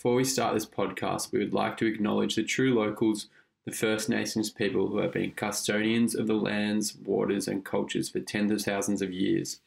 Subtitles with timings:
[0.00, 3.26] Before we start this podcast, we would like to acknowledge the true locals,
[3.66, 8.18] the First Nations people who have been custodians of the lands, waters, and cultures for
[8.20, 9.60] tens of thousands of years.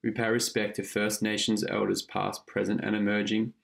[0.00, 3.54] We pay respect to First Nations elders past, present, and emerging,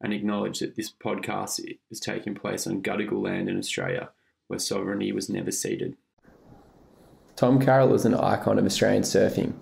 [0.00, 4.10] and acknowledge that this podcast is taking place on Gadigal land in Australia,
[4.48, 5.96] where sovereignty was never ceded.
[7.36, 9.52] Tom Carroll is an icon of Australian surfing.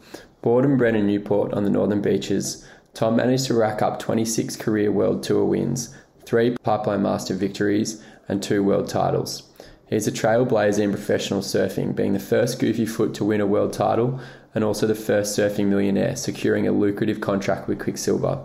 [0.40, 4.56] Born and bred in Newport on the northern beaches, Tom managed to rack up 26
[4.56, 5.94] career World Tour wins,
[6.24, 9.50] three Pipeline Master victories, and two world titles.
[9.88, 13.72] He's a trailblazer in professional surfing, being the first goofy foot to win a world
[13.72, 14.20] title
[14.54, 18.44] and also the first surfing millionaire, securing a lucrative contract with Quiksilver.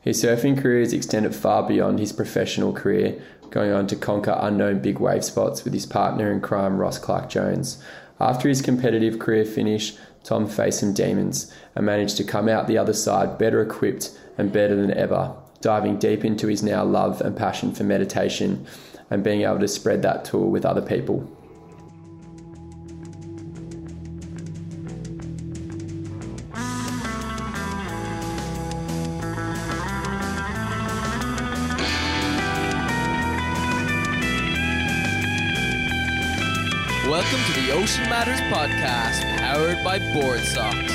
[0.00, 3.20] His surfing career has extended far beyond his professional career,
[3.50, 7.28] going on to conquer unknown big wave spots with his partner in crime, Ross Clarke
[7.28, 7.82] Jones.
[8.20, 12.78] After his competitive career finished, Tom faced some demons and managed to come out the
[12.78, 17.36] other side better equipped and better than ever, diving deep into his now love and
[17.36, 18.66] passion for meditation
[19.10, 21.30] and being able to spread that tool with other people.
[37.06, 39.33] Welcome to the Ocean Matters podcast,
[39.74, 40.92] powered by Board Socks,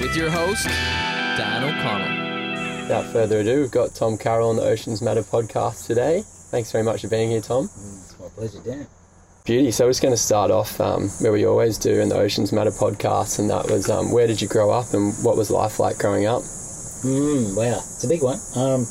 [0.00, 2.82] with your host, Dan O'Connell.
[2.82, 6.22] Without further ado, we've got Tom Carroll on the Oceans Matter podcast today.
[6.50, 7.64] Thanks very much for being here, Tom.
[7.64, 8.86] It's my pleasure, Dan.
[9.44, 9.70] Beauty.
[9.70, 12.52] So we're just going to start off um, where we always do in the Oceans
[12.52, 15.78] Matter podcast, and that was um, where did you grow up and what was life
[15.78, 16.42] like growing up?
[16.42, 18.38] Mm, wow, it's a big one.
[18.56, 18.84] Um,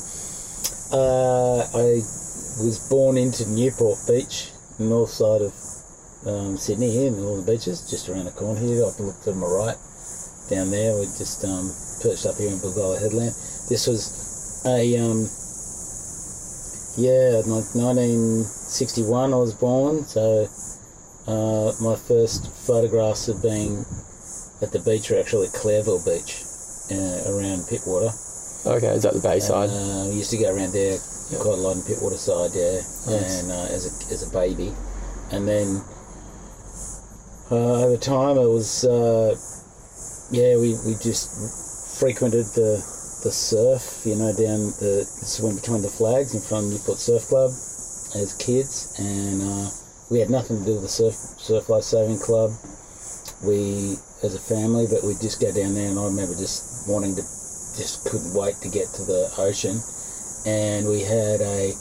[0.92, 2.00] uh, I
[2.64, 5.52] was born into Newport Beach, north side of
[6.26, 8.84] um, Sydney here, all the beaches, just around the corner here.
[8.84, 9.76] I can look to my right
[10.50, 10.94] down there.
[10.94, 11.70] We're just um,
[12.02, 13.32] perched up here in Bilgola Headland.
[13.68, 15.28] This was a um,
[16.98, 19.32] yeah, like 1961.
[19.32, 20.46] I was born, so
[21.28, 23.84] uh, my first photographs of being
[24.62, 26.42] at the beach are actually at Clareville Beach,
[26.90, 28.10] uh, around Pittwater.
[28.66, 29.70] Okay, is that the Bayside?
[29.70, 30.98] Uh, we used to go around there
[31.30, 31.38] Yeah.
[31.38, 33.42] quite a lot in Pittwater side, yeah, Nice.
[33.42, 34.74] and uh, as a as a baby,
[35.30, 35.80] and then
[37.50, 39.34] uh, over time it was uh,
[40.30, 42.78] yeah we, we just frequented the
[43.24, 47.26] the surf, you know, down the swim between the flags in front of Newport Surf
[47.26, 47.50] Club
[48.14, 49.66] as kids, and uh,
[50.10, 52.54] we had nothing to do with the surf surf life saving club.
[53.42, 57.18] We as a family, but we'd just go down there, and I remember just wanting
[57.18, 57.22] to
[57.74, 59.78] just couldn't wait to get to the ocean.
[60.46, 61.74] And we had a,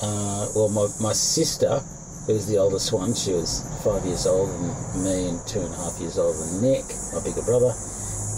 [0.00, 1.82] uh, well, my, my sister,
[2.26, 5.72] who was the oldest one, she was five years older than me and two and
[5.72, 7.72] a half years older than Nick, my bigger brother.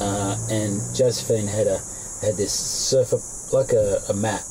[0.00, 1.78] Uh, and Josephine had a
[2.20, 3.16] had this surfer
[3.56, 4.42] like a, a mat,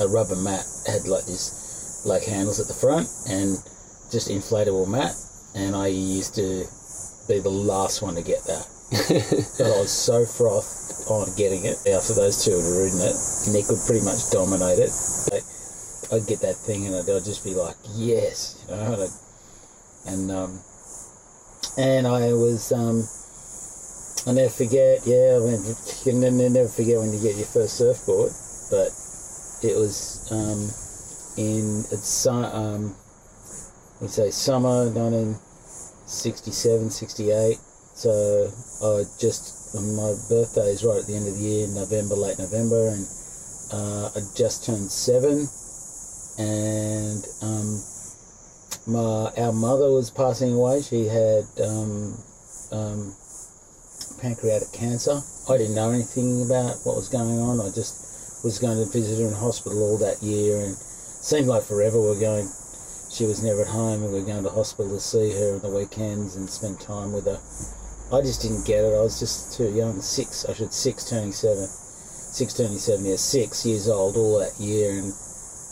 [0.00, 3.58] a rubber mat, had like this like handles at the front and
[4.12, 5.12] just inflatable mat.
[5.54, 6.64] And I used to
[7.28, 8.66] be the last one to get that.
[9.58, 13.16] But I was so frothed on getting it after those two had ridden it.
[13.50, 14.92] Nick would pretty much dominate it.
[15.26, 15.42] But
[16.12, 18.92] I'd get that thing and I'd, I'd just be like, yes, you know.
[18.92, 19.12] And, I'd-
[20.08, 20.60] and um,
[21.76, 23.02] and I was um,
[24.26, 25.00] I never forget.
[25.04, 25.74] Yeah, I mean, you
[26.04, 28.32] can never, forget when you get your first surfboard.
[28.70, 28.88] But
[29.62, 30.70] it was um,
[31.36, 32.94] in it's um,
[34.00, 37.58] we say summer 1967, 68.
[37.94, 38.50] So
[38.82, 42.88] I just my birthday is right at the end of the year, November, late November,
[42.88, 43.06] and
[43.72, 45.48] uh, I just turned seven,
[46.38, 47.80] and um,
[48.86, 50.82] my our mother was passing away.
[50.82, 52.16] She had um,
[52.72, 53.14] um,
[54.20, 55.20] pancreatic cancer.
[55.48, 57.60] I didn't know anything about what was going on.
[57.60, 61.64] I just was going to visit her in hospital all that year, and seemed like
[61.64, 62.00] forever.
[62.00, 62.48] We are going.
[63.10, 65.62] She was never at home, and we were going to hospital to see her on
[65.62, 67.40] the weekends and spend time with her.
[68.12, 68.94] I just didn't get it.
[68.94, 70.00] I was just too young.
[70.00, 71.66] Six, I should six turning seven.
[71.66, 75.14] Six turning seven, yeah, six years old all that year, and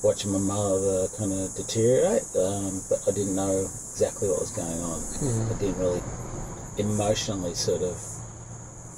[0.04, 2.22] watching my mother kind of deteriorate.
[2.36, 5.00] Um, but I didn't know exactly what was going on.
[5.50, 6.02] I didn't really
[6.76, 7.96] emotionally sort of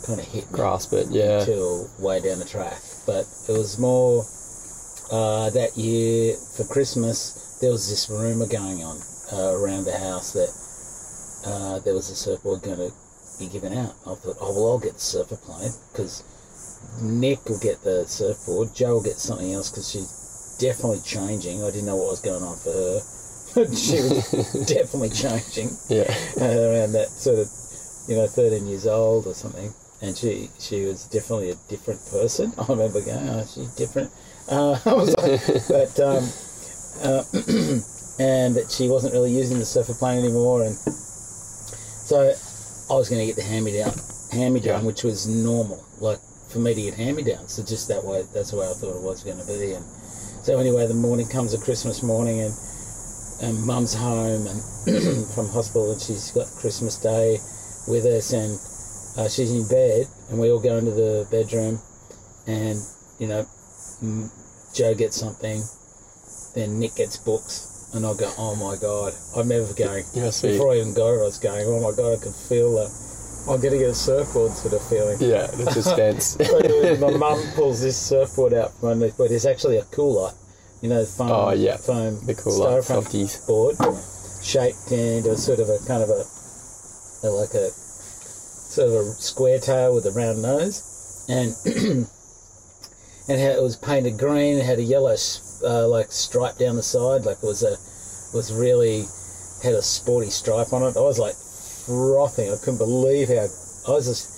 [0.05, 1.41] kind of hit Grasp it, yeah.
[1.41, 2.81] until way down the track.
[3.07, 4.25] But it was more
[5.11, 7.59] uh, that year for Christmas.
[7.61, 9.01] There was this rumor going on
[9.33, 10.51] uh, around the house that
[11.47, 12.93] uh, there was a surfboard going to
[13.39, 13.95] be given out.
[14.07, 16.23] I thought, oh well, I'll get the surfer plane because
[17.01, 18.75] Nick will get the surfboard.
[18.75, 20.26] Joe will get something else because she's
[20.59, 21.63] definitely changing.
[21.63, 23.01] I didn't know what was going on for her.
[23.55, 26.09] but she was definitely changing Yeah.
[26.41, 27.49] around that sort of,
[28.09, 29.73] you know, 13 years old or something.
[30.03, 32.53] And she she was definitely a different person.
[32.59, 34.11] I remember going, oh, she's different.
[34.49, 36.25] Uh, I was like, but um,
[37.03, 37.25] uh,
[38.23, 42.21] and that she wasn't really using the surfer plane anymore, and so
[42.91, 43.93] I was going to get the hand me down,
[44.31, 44.87] hand me down, Yeah.
[44.87, 46.19] which was normal, like
[46.49, 47.49] for me to get hand me down.
[47.49, 49.73] So just that way, that's the way I thought it was going to be.
[49.73, 49.85] And
[50.47, 52.55] so anyway, the morning comes a Christmas morning, and
[53.43, 54.63] and Mum's home and
[55.35, 57.39] from hospital, and she's got Christmas Day
[57.89, 58.55] with us, and
[59.19, 61.81] uh, she's in bed, and we all go into the bedroom,
[62.47, 62.79] and
[63.19, 63.43] you know,
[64.73, 65.61] Joe gets something,
[66.55, 70.05] then Nick gets books, and I go, oh my god, I'm never going.
[70.55, 72.87] Before I even got it, I was going, oh my god, I could feel the,
[73.49, 75.17] I'm gonna get a surfboard sort of feeling.
[75.21, 76.37] Yeah, the suspense.
[77.01, 80.33] My mum pulls this surfboard out from underneath, but it's actually a cooler,
[80.83, 81.77] you know, foam, Oh, yeah.
[81.77, 83.39] foam The cooler, softies.
[83.47, 83.77] board,
[84.43, 86.25] shaped into a sort of a kind of a,
[87.23, 91.55] a like a sort of a square tail with a round nose, and
[93.29, 94.59] and how it was painted green.
[94.59, 95.15] It had a yellow
[95.65, 97.77] uh, like stripe down the side, like it was a
[98.37, 99.05] was really
[99.63, 100.97] had a sporty stripe on it.
[100.97, 101.35] I was like
[101.87, 102.53] frothing.
[102.53, 103.47] I couldn't believe how
[103.89, 104.33] I was just.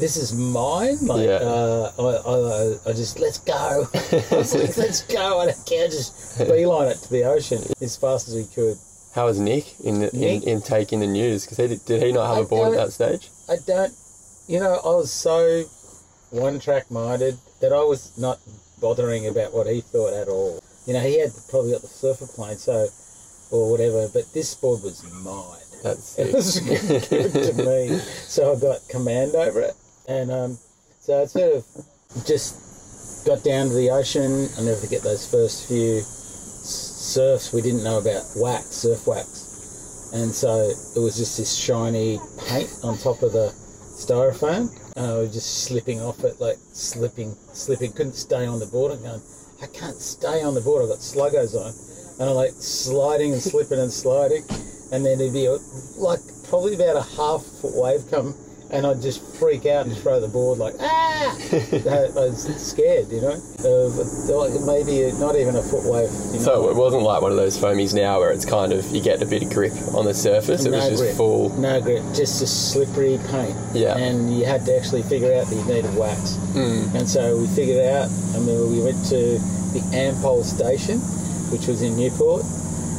[0.00, 0.98] This is mine.
[1.02, 1.42] Like Yeah.
[1.42, 3.54] uh, I, I, I just let's go.
[3.94, 5.40] I was like, let's go.
[5.40, 5.88] I don't care.
[5.88, 8.76] Just beeline it to the ocean as fast as we could.
[9.14, 10.44] How was Nick in in, Nick?
[10.44, 11.44] in taking the news?
[11.44, 13.30] Because he did, did he not have I a board at that stage?
[13.48, 13.92] I don't,
[14.46, 15.64] you know, I was so
[16.30, 18.38] one track minded that I was not
[18.80, 20.60] bothering about what he thought at all.
[20.86, 22.86] You know, he had probably got the surfer plane, so,
[23.50, 25.58] or whatever, but this board was mine.
[25.82, 26.34] That's It sick.
[26.34, 29.74] was given to me, so I got command over it.
[30.08, 30.58] And um,
[31.00, 31.64] so I sort of
[32.26, 34.48] just got down to the ocean.
[34.56, 37.52] I'll never forget those first few surfs.
[37.52, 40.10] We didn't know about wax, surf wax.
[40.14, 40.48] And so
[40.96, 43.52] it was just this shiny paint on top of the
[43.98, 44.72] styrofoam.
[44.96, 47.92] And I was just slipping off it, like slipping, slipping.
[47.92, 48.92] Couldn't stay on the board.
[48.92, 49.20] I'm going,
[49.62, 50.82] I can't stay on the board.
[50.82, 51.72] I've got sluggos on.
[52.20, 54.42] And I'm like sliding and slipping and sliding.
[54.90, 55.58] And then there'd be a,
[55.96, 58.34] like probably about a half foot wave come.
[58.70, 61.38] And I'd just freak out and throw the board like, ah!
[61.56, 63.40] I was scared, you know?
[63.64, 63.88] Uh,
[64.36, 66.10] like maybe not even a foot wave.
[66.32, 66.44] You know?
[66.44, 69.22] So it wasn't like one of those foamies now where it's kind of you get
[69.22, 70.66] a bit of grip on the surface.
[70.66, 71.16] It was just grip.
[71.16, 71.48] full.
[71.58, 73.56] No grip, just a slippery paint.
[73.72, 73.96] Yeah.
[73.96, 76.36] And you had to actually figure out that you needed wax.
[76.52, 76.94] Mm.
[76.94, 79.38] And so we figured out, I mean, we went to
[79.72, 80.98] the Ampol station,
[81.50, 82.44] which was in Newport,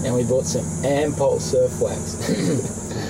[0.05, 2.15] and we bought some Ampol surf wax,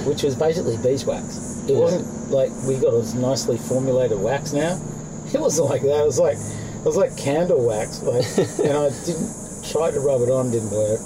[0.08, 1.66] which was basically beeswax.
[1.68, 1.80] It Yeah.
[1.80, 4.80] wasn't like we got a nicely formulated wax now.
[5.34, 6.02] It wasn't like that.
[6.02, 8.26] It was like it was like candle wax, like,
[8.66, 9.30] and I didn't
[9.70, 10.98] try to rub it on, didn't work,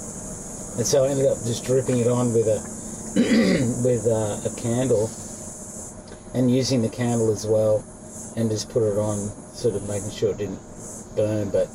[0.80, 2.60] and so I ended up just dripping it on with a
[3.84, 5.10] with uh, a candle
[6.34, 7.84] and using the candle as well
[8.38, 9.18] and just put it on
[9.54, 10.60] sort of making sure it didn't
[11.16, 11.68] burn but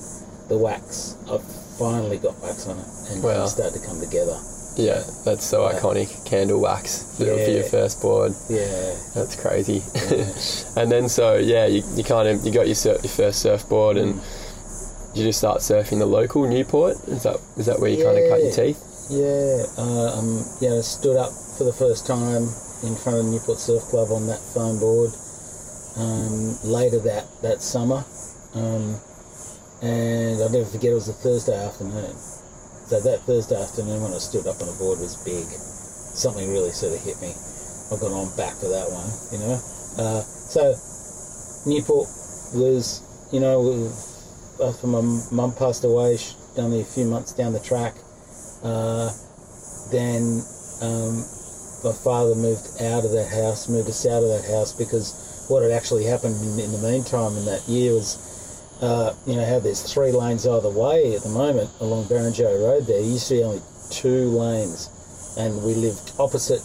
[0.49, 1.37] the wax I
[1.78, 3.44] finally got wax on it and Wow.
[3.44, 4.36] it started to come together
[4.76, 5.75] Yeah, that's so Yeah.
[5.75, 6.08] iconic.
[6.25, 7.46] Candle wax for, for Yeah.
[7.48, 8.32] your first board.
[8.48, 9.82] yeah That's crazy.
[9.94, 10.26] Yeah.
[10.82, 13.96] and then so yeah, you, you kind of you got your sur- your first surfboard
[13.96, 15.16] and Mm.
[15.16, 16.94] you just start surfing the local Newport.
[17.08, 18.78] Is that is that where you kind of cut your teeth?
[19.10, 22.44] yeah uh, um, yeah I stood up for the first time
[22.86, 25.10] in front of Newport Surf Club on that foam board
[25.96, 28.04] um, later that that summer
[28.54, 29.00] um,
[29.82, 32.14] and I'll never forget it was a Thursday afternoon.
[32.88, 35.44] So that Thursday afternoon when I stood up on a board was big.
[36.16, 37.35] Something really sort of hit me.
[37.92, 39.56] I've gone on back for that one you know?
[39.99, 40.75] Uh, so
[41.66, 42.08] Newport
[42.54, 43.92] was you know
[44.64, 46.18] after my mum passed away
[46.56, 47.94] only a few months down the track.
[48.62, 49.11] Uh,
[49.92, 50.42] then
[50.82, 51.25] um,
[51.85, 55.62] my father moved out of that house, moved us out of that house because what
[55.62, 58.18] had actually happened in, in the meantime in that year was,
[58.80, 62.87] uh, you know, how there's three lanes either way at the moment along Barrenjoey Road
[62.87, 63.02] there.
[63.02, 64.90] To be only two lanes,
[65.38, 66.61] and we lived opposite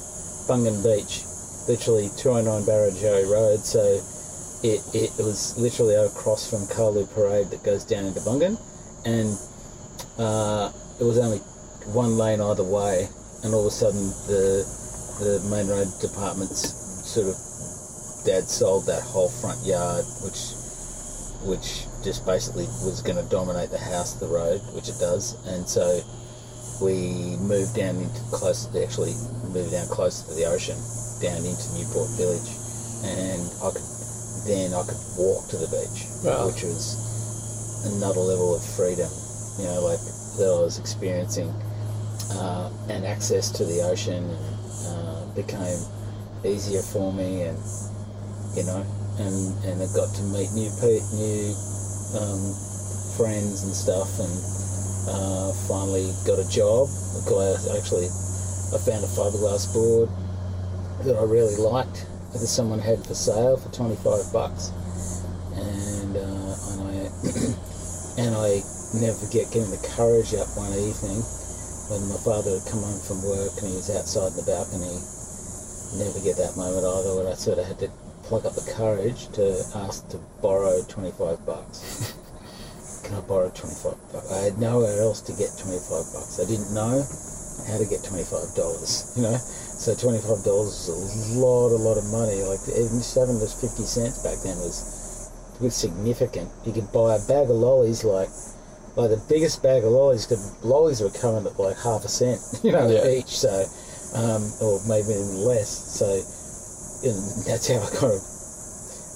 [0.48, 1.24] Bungan Beach,
[1.68, 3.60] literally 209 Barrenjoey Road.
[3.66, 3.82] So
[4.64, 8.62] it, it, was literally across from Carlu Parade that goes down into Bungan,
[9.06, 9.34] and
[10.20, 11.40] uh, it was only
[11.92, 13.10] one lane either way,
[13.44, 14.64] and all of a sudden the
[15.20, 16.74] the main road departments
[17.06, 17.36] sort of
[18.26, 20.54] dad sold that whole front yard, which
[21.44, 25.68] which just basically was going to dominate the house, the road, which it does, and
[25.68, 26.02] so
[26.84, 28.68] we moved down into close.
[28.76, 29.16] Actually
[29.56, 30.76] moved down closer to the ocean,
[31.22, 32.50] down into Newport Village,
[33.08, 33.88] and I could
[34.48, 36.48] then I could walk to the beach, Wow.
[36.52, 37.00] which was
[37.96, 39.10] another level of freedom,
[39.60, 40.00] you know, like
[40.38, 41.48] that I was experiencing,
[42.36, 44.28] uh, and access to the ocean
[44.92, 45.80] uh, became
[46.44, 47.58] easier for me, and
[48.56, 48.84] you know,
[49.20, 51.56] and and I got to meet new pe- new
[52.16, 52.54] um,
[53.18, 54.34] friends and stuff, and
[55.10, 56.88] uh, finally got a job.
[57.26, 58.08] Guy actually,
[58.74, 60.10] I found a fiberglass board
[61.06, 64.72] that I really liked that someone had for sale for twenty five bucks,
[65.56, 66.94] and uh, and I
[68.22, 68.62] and I
[68.98, 71.22] never forget getting the courage up one evening
[71.90, 75.02] when my father had come home from work and he was outside the balcony.
[75.98, 77.90] Never get that moment either when I sort of had to
[78.24, 82.14] pluck up the courage to ask to borrow 25 bucks.
[83.04, 84.32] Can I borrow 25 bucks?
[84.32, 86.40] I had nowhere else to get 25 bucks.
[86.40, 87.04] I didn't know
[87.68, 89.38] how to get $25, you know?
[89.38, 90.24] So $25
[90.68, 92.42] is a lot, a lot of money.
[92.44, 96.50] Like, even having those 50 cents back then was, was significant.
[96.66, 98.30] You could buy a bag of lollies, like,
[98.96, 102.40] like the biggest bag of lollies, the lollies were coming at like half a cent,
[102.64, 103.10] you know, Yeah.
[103.20, 103.36] each.
[103.38, 103.52] So,
[104.16, 105.68] um, or maybe even less.
[105.70, 106.08] So,
[107.04, 108.24] and that's how I kind of,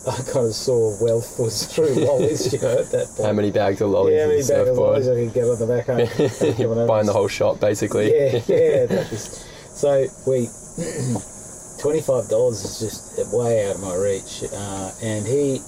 [0.07, 3.25] I kind of saw wealth was through lollies, you know, at that point.
[3.25, 5.43] How many bags of lollies yeah, how many the bag of lollies I could get
[5.47, 6.87] on the back home.
[6.87, 8.13] Buying the whole shop, basically.
[8.13, 9.03] Yeah, yeah.
[9.05, 10.47] so we,
[11.81, 14.43] twenty-five dollars is just way out of my reach.
[14.51, 15.59] Uh, and he,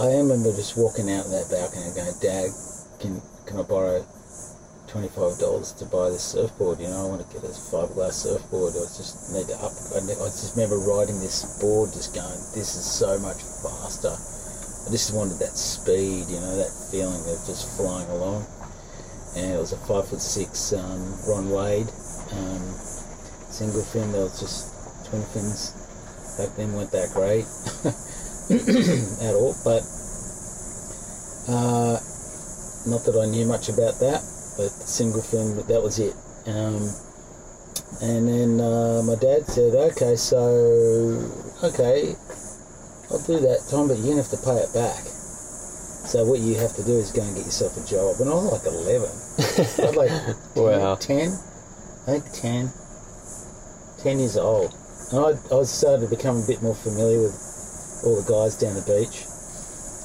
[0.00, 2.50] I remember just walking out of that balcony and going, "Dad,
[3.00, 4.04] can can I borrow
[4.96, 6.80] twenty-five dollars to buy this surfboard?
[6.80, 8.72] You know, I want to get a fiberglass surfboard.
[8.72, 9.76] I just need to up.
[9.92, 10.00] I,
[10.32, 15.36] just remember riding this board, just going, "This is so much faster." I just wanted
[15.44, 18.48] that speed, you know, that feeling of just flying along.
[19.36, 21.92] And it was a five foot six um, Ron Wade
[22.32, 22.64] um,
[23.52, 24.08] single fin.
[24.16, 24.72] There just
[25.12, 25.76] twin fins
[26.40, 27.44] back then weren't that great
[29.28, 29.52] at all.
[29.60, 29.84] But
[31.52, 32.00] uh,
[32.88, 34.24] not that I knew much about that,
[34.56, 36.14] but single fin that was it.
[36.46, 36.88] Um,
[38.02, 40.38] and then uh, my dad said, "Okay, so
[41.62, 42.14] okay,
[43.10, 45.04] I'll do that, Tom, but you're gonna have to pay it back."
[46.06, 48.20] So what you have to do is go and get yourself a job.
[48.20, 49.10] And I was like 11.
[49.10, 50.14] I was like
[50.54, 50.94] 10, Wow.
[50.94, 51.34] 10,
[52.06, 52.70] I think 10,
[54.06, 54.70] 10 years old.
[55.10, 57.34] And I, I was starting to become a bit more familiar with
[58.06, 59.26] all the guys down the beach.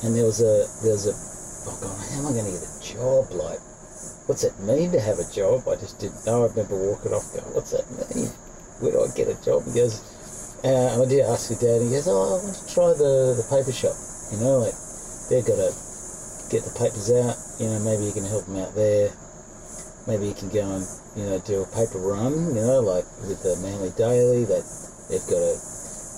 [0.01, 1.13] And there was a, there was a,
[1.69, 3.29] oh God, how am I going to get a job?
[3.37, 3.61] Like,
[4.27, 5.67] what's it mean to have a job?
[5.67, 6.45] I just didn't know.
[6.45, 8.29] I remember walking off going, what's that mean?
[8.79, 9.65] Where do I get a job?
[9.65, 10.01] He goes,
[10.63, 12.93] uh, and I did ask your dad, and he goes, oh, I want to try
[12.93, 13.97] the, the paper shop.
[14.31, 14.77] You know, like,
[15.29, 15.73] they've got to
[16.53, 17.35] get the papers out.
[17.57, 19.09] You know, maybe you can help them out there.
[20.07, 20.85] Maybe you can go and
[21.15, 22.33] you know do a paper run.
[22.57, 24.65] You know, like with the Manly Daily, that
[25.09, 25.55] they've got a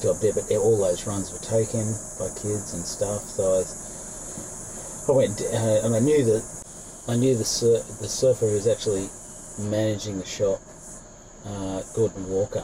[0.02, 0.32] job there.
[0.32, 1.84] But all those runs were taken
[2.16, 3.28] by kids and stuff.
[3.28, 3.68] So I,
[5.12, 6.63] I went uh, and I knew that
[7.08, 9.10] I knew the sur- the surfer who was actually
[9.60, 10.60] managing the shop,
[11.46, 12.64] uh, Gordon Walker,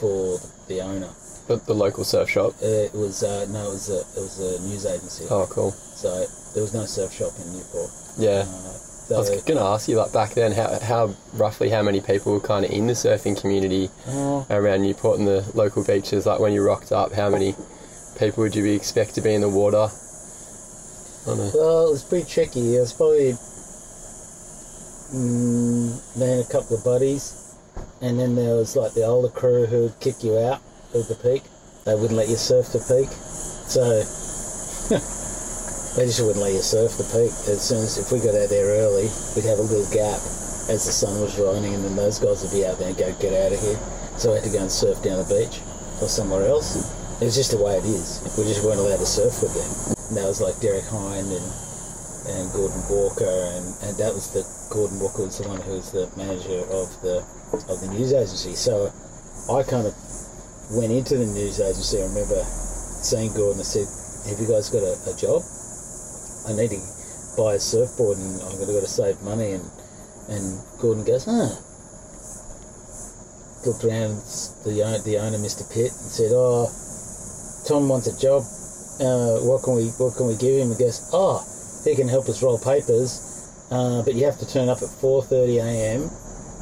[0.00, 1.10] for the owner.
[1.46, 2.54] The, the local surf shop.
[2.62, 5.26] Uh, it was uh, no, it was a it was a news agency.
[5.30, 5.70] Oh, cool.
[5.70, 7.90] So there was no surf shop in Newport.
[8.18, 8.44] Yeah.
[8.46, 8.76] Uh,
[9.14, 12.32] I was going to ask you, like back then, how, how roughly how many people
[12.32, 16.26] were kind of in the surfing community uh, around Newport and the local beaches?
[16.26, 17.56] Like when you rocked up, how many
[18.16, 19.88] people would you be expect to be in the water?
[21.26, 22.76] Well, it was pretty tricky.
[22.76, 23.36] It was probably
[25.10, 27.34] Mm, then a couple of buddies,
[28.00, 30.62] and then there was like the older crew who would kick you out
[30.94, 31.42] of the peak.
[31.84, 33.10] They wouldn't let you surf the peak,
[33.66, 33.82] so
[35.98, 37.34] they just wouldn't let you surf the peak.
[37.50, 40.22] As soon as if we got out there early, we'd have a little gap
[40.70, 43.10] as the sun was rising, and then those guys would be out there and go,
[43.18, 43.82] "Get out of here!"
[44.14, 45.58] So I had to go and surf down the beach
[45.98, 46.86] or somewhere else.
[47.18, 48.22] It was just the way it is.
[48.38, 49.98] We just weren't allowed to surf with them.
[50.06, 51.48] And that was like Derek Hynd and
[52.30, 56.06] and Gordon Walker, and, and that was the Gordon Walker the one who was the
[56.16, 57.26] manager of the
[57.66, 58.54] of the news agency.
[58.54, 58.86] So
[59.50, 59.94] I kind of
[60.70, 61.98] went into the news agency.
[61.98, 62.38] I remember
[63.02, 63.60] seeing Gordon.
[63.60, 63.90] I said,
[64.30, 65.42] "Have you guys got a, a job?
[66.46, 66.80] I need to
[67.34, 69.66] buy a surfboard, and I'm going to save money." And
[70.30, 71.50] and Gordon goes, "Huh."
[73.66, 74.22] Looked around
[74.64, 75.66] the own- the owner, Mr.
[75.66, 76.70] Pitt, and said, "Oh,
[77.66, 78.46] Tom wants a job.
[79.02, 81.44] Uh, what can we what can we give him?" He goes, "Oh."
[81.84, 83.29] he can help us roll papers,
[83.70, 86.10] uh, but you have to turn up at 4:30 a.m.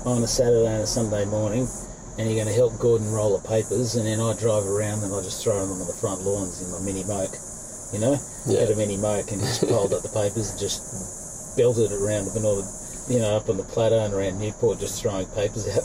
[0.04, 1.66] on a Saturday and a Sunday morning,
[2.18, 5.14] and you're going to help Gordon roll the papers, and then I drive around and
[5.14, 7.34] I just throw them on the front lawns in my mini moke,
[7.92, 8.60] you know, Yeah.
[8.60, 12.26] had a mini moke and just piled up the papers and just belted it around
[12.26, 12.40] the
[13.08, 15.82] you know, up on the plateau and around Newport, just throwing papers out,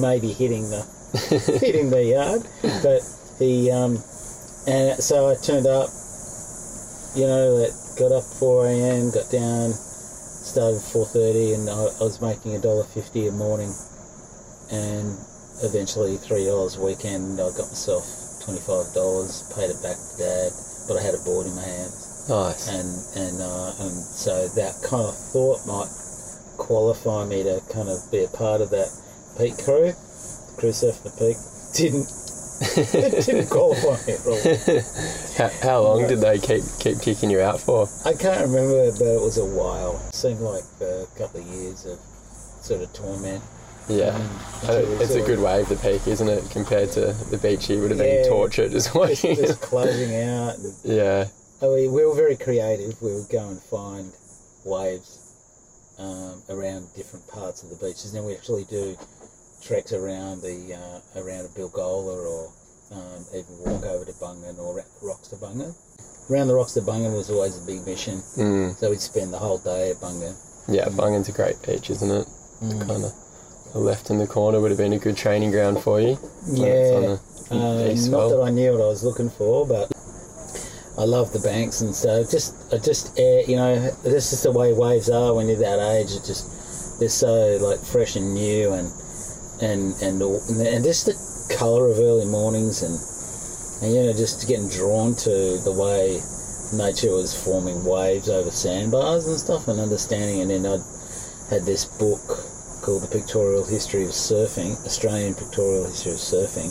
[0.00, 0.82] maybe hitting the
[1.60, 2.42] hitting the yard,
[2.82, 3.02] but
[3.38, 3.98] he um,
[4.66, 5.88] and so I turned up,
[7.16, 9.72] you know, that got up 4 a.m., got down,
[10.50, 13.70] started at 4:30, and I, I was making a dollar fifty a morning,
[14.70, 15.14] and
[15.62, 17.38] eventually three dollars a weekend.
[17.38, 18.02] I got myself
[18.42, 20.50] twenty five dollars, paid it back to dad,
[20.90, 22.26] but I had a board in my hands.
[22.28, 22.66] Nice.
[22.68, 25.90] and and uh, and so that kind of thought might
[26.58, 28.90] qualify me to kind of be a part of that
[29.38, 29.94] peak crew,
[30.58, 31.38] crew surf the peak.
[31.78, 32.10] Didn't
[32.60, 34.40] it didn't qualify at all.
[35.38, 37.88] How, how long did they keep keep kicking you out for?
[38.04, 39.96] I can't remember, but it was a while.
[40.08, 41.98] It seemed like a couple of years of
[42.62, 43.42] sort of torment.
[43.88, 44.08] Yeah.
[44.62, 46.44] I don't- until we it's a good of- wave, the peak, isn't it?
[46.50, 48.22] Compared to the beach, you would have Yeah.
[48.22, 49.36] been tortured just Just, watching.
[49.46, 50.56] just closing out.
[50.84, 51.26] Yeah.
[51.62, 53.00] I mean, we were very creative.
[53.00, 54.12] We would go and find
[54.64, 55.16] waves
[55.98, 58.12] um, around different parts of the beaches.
[58.12, 58.96] Then we actually do
[59.62, 62.52] treks around the uh, around a Bilgola or
[62.92, 65.74] um, even walk over to Bungan or rocks to Bungan.
[66.30, 68.76] Around the rocks to Bungan was always a big mission, Mm.
[68.78, 70.34] so we'd spend the whole day at Bungan.
[70.68, 72.26] Yeah, Bungan's a great beach, isn't it?
[72.62, 72.86] Mm.
[72.86, 73.12] Kind of
[73.74, 76.14] left in the corner would have been a good training ground for you.
[76.46, 77.02] when it's on
[77.56, 79.90] Yeah, uh, not that I knew what I was looking for, but
[80.98, 84.52] I love the banks and so just, I just, uh, you know, this is the
[84.52, 86.12] way waves are when you're that age.
[86.12, 88.90] It just they're so like fresh and new and
[89.60, 91.16] and and and, just the
[91.54, 92.96] colour of early mornings and
[93.82, 96.20] and you know just getting drawn to the way
[96.72, 100.40] nature was forming waves over sandbars and stuff and understanding.
[100.40, 100.78] And then I
[101.52, 102.22] had this book
[102.82, 106.70] called The Pictorial History of Surfing, Australian Pictorial History of Surfing,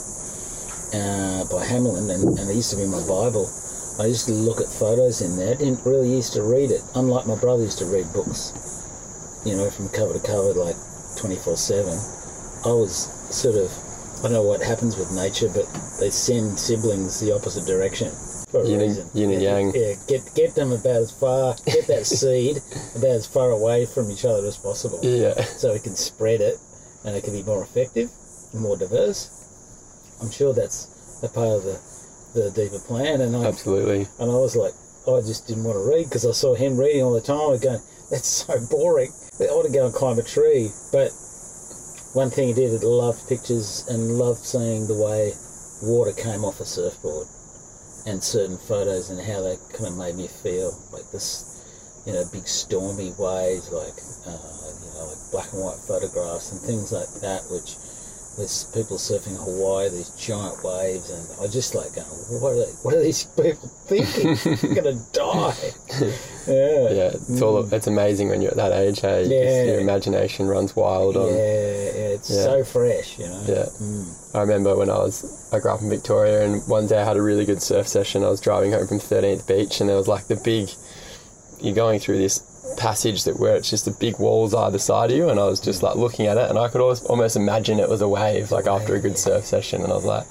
[0.95, 3.49] uh, by Hamlyn, and, and it used to be my Bible.
[3.99, 5.51] I used to look at photos in there.
[5.51, 8.55] I didn't really used to read it, unlike my brother used to read books,
[9.45, 10.75] you know, from cover to cover, like
[11.17, 12.18] 24 7.
[12.65, 12.95] I was
[13.33, 13.71] sort of,
[14.19, 15.65] I don't know what happens with nature, but
[15.99, 18.11] they send siblings the opposite direction.
[18.51, 19.07] For a Yin reason.
[19.13, 19.71] yin and yang.
[19.75, 22.57] Yeah, get, get them about as far, get that seed
[22.95, 25.35] about as far away from each other as possible Yeah.
[25.43, 26.55] so we can spread it
[27.05, 28.09] and it can be more effective
[28.51, 29.29] and more diverse.
[30.21, 31.79] I'm sure that's a part of the,
[32.33, 33.21] the deeper plan.
[33.21, 34.07] And I, Absolutely.
[34.19, 34.73] and I was like,
[35.07, 37.39] I just didn't want to read because I saw him reading all the time.
[37.39, 39.11] I was going, that's so boring.
[39.39, 40.69] I want to go and climb a tree.
[40.91, 41.11] But
[42.13, 45.33] one thing he did, he loved pictures and loved seeing the way
[45.81, 47.27] water came off a surfboard
[48.05, 51.45] and certain photos and how they kind of made me feel like this,
[52.05, 56.61] you know, big stormy waves, like, uh, you know, like black and white photographs and
[56.61, 57.75] things like that, which
[58.39, 62.93] there's people surfing Hawaii, these giant waves, and I just like going, what are, what
[62.95, 64.35] are these people thinking?
[64.73, 65.53] They're gonna die.
[66.47, 66.89] Yeah.
[66.89, 67.71] Yeah, it's all.
[67.71, 69.01] It's amazing when you're at that age.
[69.01, 69.63] Hey, Yeah.
[69.71, 71.15] your imagination runs wild.
[71.15, 72.43] Yeah, yeah, it's Yeah.
[72.43, 73.43] so fresh, you know.
[73.47, 73.65] Yeah.
[73.81, 74.35] Mm.
[74.35, 77.17] I remember when I was, I grew up in Victoria, and one day I had
[77.17, 78.23] a really good surf session.
[78.23, 80.69] I was driving home from 13th Beach, and there was like the big,
[81.61, 82.39] you're going through this
[82.77, 85.59] passage that where it's just the big walls either side of you, and I was
[85.59, 88.51] just like looking at it, and I could always, almost imagine it was a wave,
[88.51, 90.25] like after a good surf session, and I was like,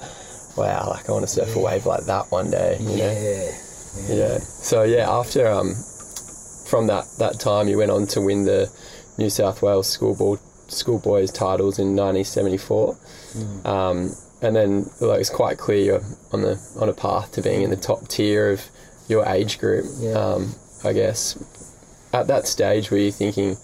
[0.57, 3.11] wow, like I want to surf a wave like that one day, you know?
[3.11, 3.51] Yeah.
[4.07, 4.37] Yeah.
[4.39, 5.73] So yeah, after um,
[6.67, 8.71] from that that time, you went on to win the
[9.17, 12.97] New South Wales schoolboy schoolboys titles in 1974,
[13.65, 17.63] um, and then like it's quite clear you're on the on a path to being
[17.63, 18.63] in the top tier of
[19.07, 19.85] your age group.
[19.99, 20.11] Yeah.
[20.13, 21.35] Um, I guess
[22.13, 23.57] at that stage, were you thinking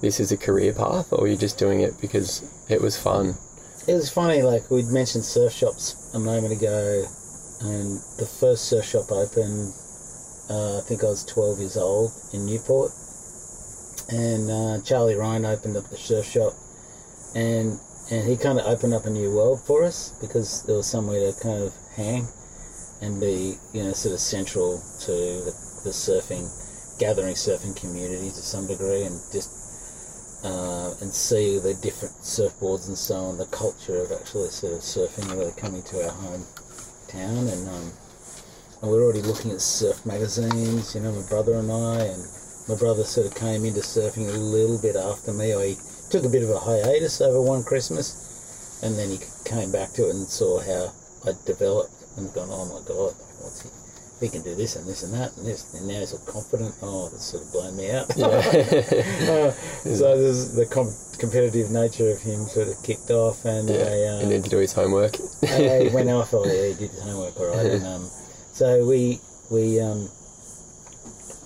[0.00, 3.34] this is a career path, or were you just doing it because it was fun?
[3.86, 7.04] It was funny, like we'd mentioned surf shops a moment ago,
[7.60, 9.72] and the first surf shop opened,
[10.48, 12.92] uh, I think I was 12 years old in Newport.
[14.08, 16.52] And uh, Charlie Ryan opened up the surf shop,
[17.34, 17.78] and
[18.10, 21.30] and he kind of opened up a new world for us because there was somewhere
[21.30, 22.26] to kind of hang
[23.00, 26.50] and be, you know, sort of central to the, the surfing,
[27.00, 29.70] gathering surfing community to some degree, and just
[30.44, 34.80] uh, and see the different surfboards and so on, the culture of actually sort of
[34.80, 37.52] surfing really coming to our hometown.
[37.52, 37.92] And, um,
[38.80, 42.00] and we're already looking at surf magazines, you know, my brother and I.
[42.08, 42.24] And
[42.68, 45.76] my brother sort of came into surfing a little bit after me, he
[46.10, 48.80] took a bit of a hiatus over one Christmas.
[48.82, 50.92] And then he came back to it and saw how
[51.28, 53.12] I'd developed and gone, oh my God,
[53.44, 53.79] what's he?
[54.20, 56.74] He can do this and this and that and this, and now he's all confident.
[56.82, 58.06] Oh, that's sort of blown me out.
[59.30, 63.76] Uh, so there's the com- competitive nature of him sort of kicked off, and Yeah,
[63.76, 65.14] I, uh, needed to do his homework.
[65.48, 66.34] I went off.
[66.34, 67.66] Oh, yeah, he did his homework all right.
[67.66, 68.10] And, um,
[68.52, 70.08] so we we um,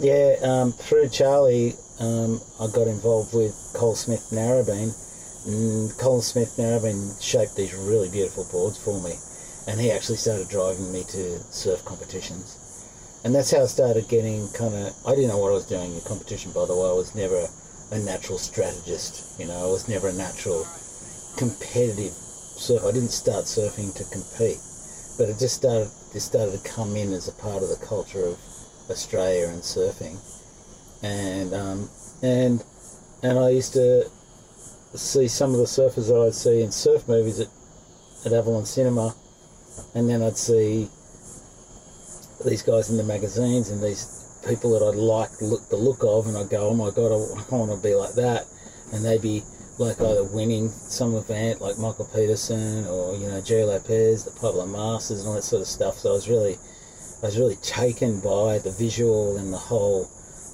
[0.01, 4.93] yeah um, through Charlie, um, I got involved with Col Smith Narrabeen.
[5.47, 9.13] And Colin Smith Narrabeen shaped these really beautiful boards for me,
[9.69, 12.57] and he actually started driving me to surf competitions.
[13.25, 14.93] And that's how I started getting kind of.
[15.07, 16.87] I didn't know what I was doing in competition, by the way.
[16.87, 17.49] I was never
[17.91, 19.41] a natural strategist.
[19.41, 20.67] You know, I was never a natural
[21.39, 22.87] competitive surfer.
[22.87, 24.61] I didn't start surfing to compete,
[25.17, 25.89] but it just started.
[26.15, 28.39] It started to come in as a part of the culture of
[28.91, 30.21] Australia and surfing,
[31.03, 31.89] and um,
[32.23, 32.63] and
[33.23, 34.05] and I used to
[34.95, 37.49] see some of the surfers that I'd see in surf movies at,
[38.27, 39.15] at Avalon Cinema,
[39.95, 40.91] and then I'd see
[42.45, 46.27] these guys in the magazines and these people that I'd like look the look of,
[46.27, 48.47] and I'd go, oh my god, I, I want to be like that,
[48.93, 49.43] and they'd be
[49.79, 54.67] like either winning some event like Michael Peterson or you know Gerry Lopez, the Pablo
[54.67, 55.99] Masters, and all that sort of stuff.
[55.99, 56.57] So I was really,
[57.23, 60.11] I was really taken by the visual and the whole.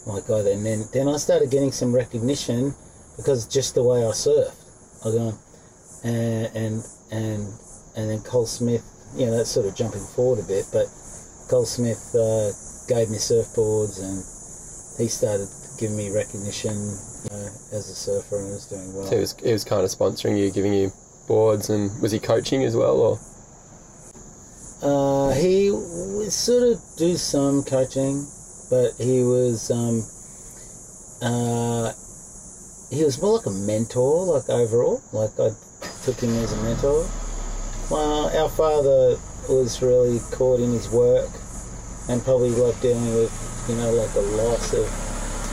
[0.07, 2.75] My God, and then then I started getting some recognition
[3.19, 4.57] because just the way I surfed.
[5.05, 5.39] I go
[6.03, 7.53] and and and
[7.97, 8.83] and then Col Smith,
[9.15, 10.87] you know, that's sort of jumping forward a bit, but
[11.51, 12.53] Col Smith uh,
[12.87, 14.23] gave me surfboards and
[14.97, 15.49] he started
[15.81, 19.07] giving me recognition you know, as a surfer and was doing well.
[19.07, 20.93] So he was, he was kind of sponsoring you, giving you
[21.27, 23.19] boards, and was he coaching as well, or
[24.83, 28.27] Uh, he would sort of do some coaching,
[28.71, 30.07] but he was um,
[31.21, 31.93] uh,
[32.91, 35.03] he was more like a mentor, like overall.
[35.13, 35.51] Like I
[36.05, 37.07] took him as a mentor.
[37.91, 41.31] Well, our father was really caught in his work,
[42.09, 43.33] and probably like dealing with
[43.69, 44.87] you know like the loss of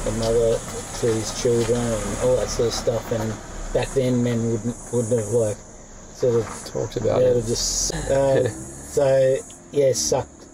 [0.07, 0.57] a mother
[0.99, 3.11] to his children and all that sort of stuff.
[3.11, 3.33] And
[3.73, 5.57] back then, men wouldn't wouldn't have like
[6.13, 7.45] sort of talked about yeah, it?
[7.45, 9.37] just uh, so
[9.71, 10.45] yeah, sucked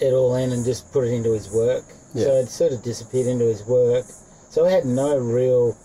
[0.00, 1.84] it all in and just put it into his work.
[2.14, 4.04] So it sort of disappeared into his work.
[4.50, 5.76] So I had no real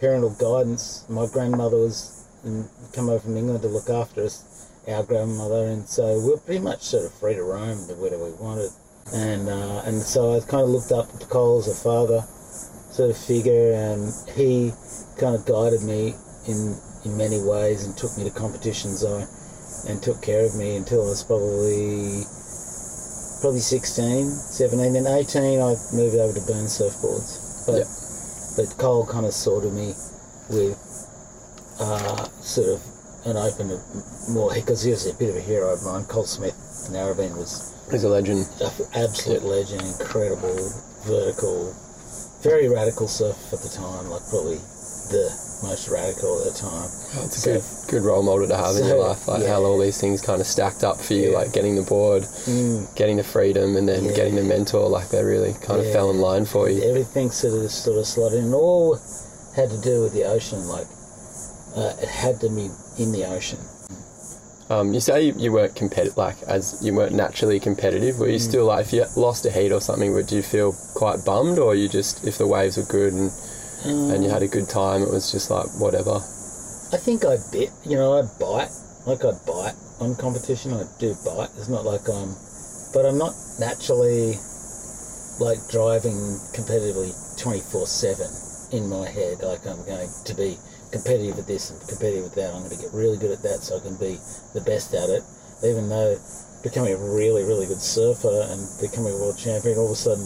[0.00, 1.04] parental guidance.
[1.10, 4.44] My grandmother was mm, come over from England to look after us,
[4.88, 8.32] our grandmother, and so we were pretty much sort of free to roam wherever we
[8.32, 8.70] wanted.
[9.12, 12.24] And uh, and so I kind of looked up to Col as a father
[12.92, 14.72] sort of figure, and he
[15.18, 16.14] kind of guided me
[16.48, 19.26] in in many ways and took me to competitions I,
[19.88, 22.24] and took care of me until I was probably
[23.42, 27.66] probably 16, 17, then 18 I moved over to Byrne surfboards.
[27.66, 28.56] But Yeah.
[28.56, 29.92] but Col kind of sorted me
[30.48, 30.78] with
[31.78, 32.93] uh, sort of
[33.26, 33.68] an open
[34.30, 36.04] more because he was a bit of a hero of mine.
[36.04, 36.54] Col Smith,
[36.92, 38.46] Narrabeen was He's a legend.
[38.94, 40.56] absolute legend, incredible,
[41.04, 41.74] vertical,
[42.42, 44.56] very radical surf at the time, like probably
[45.12, 45.28] the
[45.62, 46.88] most radical at the time.
[47.24, 49.48] It's a good good role model to have in your life, like yeah.
[49.54, 51.38] how all these things kind of stacked up for you, Yeah.
[51.38, 54.88] like getting the board, Mm, getting the freedom, and then getting the mentor.
[54.88, 56.82] Like they really kind of fell in line for you.
[56.82, 58.52] everything sort of sort of slotted in.
[58.54, 58.98] All
[59.56, 60.66] had to do with the ocean.
[60.66, 60.86] Like
[61.76, 63.58] uh, it had to be in the ocean.
[64.70, 68.16] Um, you say you, you weren't competitive, like as you weren't naturally competitive.
[68.16, 68.20] Mm.
[68.20, 70.14] Were you still like if you lost a heat or something?
[70.14, 73.30] Would you feel quite bummed, or you just if the waves were good and
[73.84, 76.16] and you had a good time, it was just like whatever.
[76.92, 77.70] I think I bit.
[77.84, 78.72] You know, I bite.
[79.04, 80.72] Like I bite on competition.
[80.72, 81.50] I do bite.
[81.58, 82.32] It's not like I'm,
[82.94, 84.40] but I'm not naturally
[85.40, 86.16] like driving
[86.56, 88.32] competitively twenty four seven
[88.72, 89.42] in my head.
[89.42, 90.56] Like I'm going to be
[90.94, 92.54] competitive at this and competitive at that.
[92.54, 94.16] I'm going to get really good at that so I can be
[94.54, 95.22] the best at it.
[95.66, 96.14] Even though
[96.62, 100.24] becoming a really really good surfer and becoming a world champion, all of a sudden.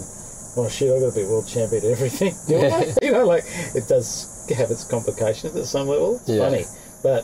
[0.57, 0.91] Oh shit!
[0.91, 2.35] I've got to be world champion at everything.
[2.49, 2.93] I?
[3.03, 4.27] you know, like it does
[4.57, 6.17] have its complications at some level.
[6.21, 6.45] It's Yeah.
[6.49, 6.65] funny,
[7.03, 7.23] but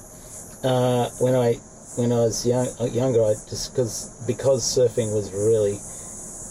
[0.63, 1.55] uh, when I
[1.97, 5.79] when I was young, uh, younger, I just because because surfing was really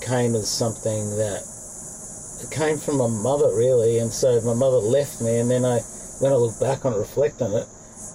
[0.02, 1.44] came as something that
[2.44, 5.80] it came from my mother really, and so my mother left me, and then I
[6.24, 7.68] when I look back on it, reflect on it,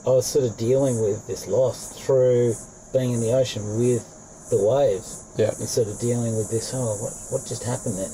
[0.09, 2.55] I was sort of dealing with this loss through
[2.97, 4.01] being in the ocean with
[4.49, 5.53] the waves, Yeah.
[5.61, 6.73] and sort of dealing with this.
[6.73, 8.11] Oh, what what just happened then?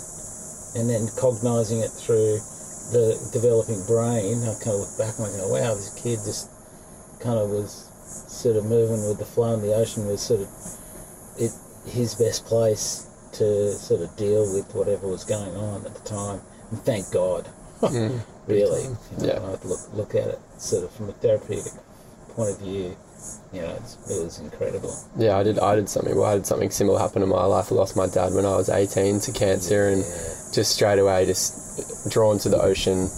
[0.75, 2.43] And then cognizing it through
[2.91, 6.51] the developing brain, I kind of look back and I go, wow, this kid just
[7.21, 7.87] kind of was
[8.27, 10.49] sort of moving with the flow in the ocean was sort of
[11.39, 11.53] it
[11.87, 16.41] his best place to sort of deal with whatever was going on at the time.
[16.71, 17.49] And thank God,
[17.95, 18.21] Mm.
[18.47, 18.83] really.
[18.83, 19.39] You know, Yeah.
[19.41, 21.73] I look look at it sort of from a therapeutic
[22.35, 22.97] point of view.
[23.55, 24.95] You know, it's, it was incredible.
[25.17, 25.59] Yeah, I did.
[25.59, 26.15] I did something.
[26.15, 27.73] Well, I had something similar happen in my life.
[27.73, 30.03] I lost my dad when I was 18 to cancer, and
[30.53, 33.09] just straight away, just drawn to the ocean.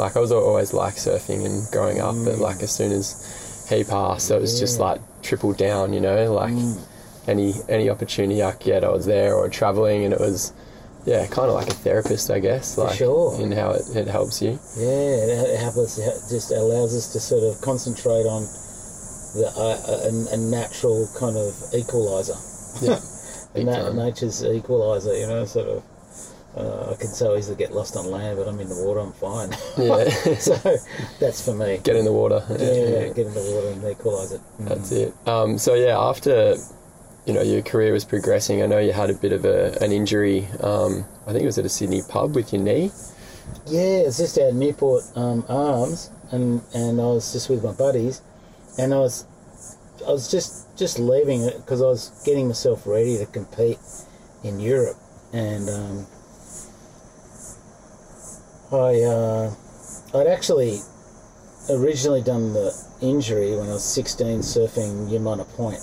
[0.00, 3.84] Like I was always like surfing and growing up, but like as soon as he
[3.84, 5.92] passed, it was just like tripled down.
[5.92, 6.80] You know, like Mm.
[7.28, 10.52] any any opportunity I could get, I was there or traveling, and it was
[11.04, 12.78] yeah, kind of like a therapist, I guess.
[12.78, 13.40] Like sure.
[13.40, 14.58] in how it, it helps you.
[14.76, 18.42] Yeah, it helps us, it just allows us to sort of concentrate on
[19.34, 22.36] the uh, a, a natural kind of equalizer.
[22.80, 23.00] Yeah,
[23.64, 25.82] Na- nature's equalizer, you know, sort of.
[26.54, 29.12] Uh, I can so easily get lost on land, but I'm in the water, I'm
[29.12, 29.56] fine.
[29.78, 30.04] Yeah.
[30.38, 30.54] so
[31.18, 31.80] that's for me.
[31.82, 32.44] Get in the water.
[32.50, 34.40] yeah, get in the water and equalise it.
[34.60, 34.68] Mm.
[34.68, 35.14] That's it.
[35.26, 36.56] Um, so yeah, after
[37.26, 38.62] you know your career was progressing.
[38.62, 40.48] I know you had a bit of a, an injury.
[40.60, 42.90] Um, I think it was at a Sydney pub with your knee.
[43.66, 48.22] Yeah, it's just at Newport um, Arms, and and I was just with my buddies,
[48.78, 49.26] and I was
[50.06, 53.78] I was just just leaving it because I was getting myself ready to compete
[54.42, 54.96] in Europe,
[55.32, 56.06] and um,
[58.72, 59.54] I uh,
[60.14, 60.80] I'd actually
[61.70, 65.80] originally done the injury when I was 16 surfing Umina Point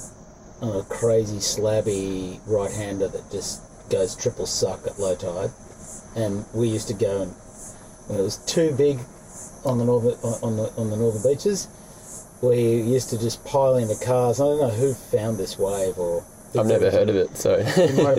[0.61, 5.51] on a crazy slabby right hander that just goes triple suck at low tide,
[6.15, 7.31] and we used to go and
[8.07, 8.99] when it was too big
[9.65, 11.67] on the northern on the on the northern beaches,
[12.41, 14.39] we used to just pile into cars.
[14.41, 16.23] I don't know who found this wave or.
[16.57, 17.61] I've never heard of it, so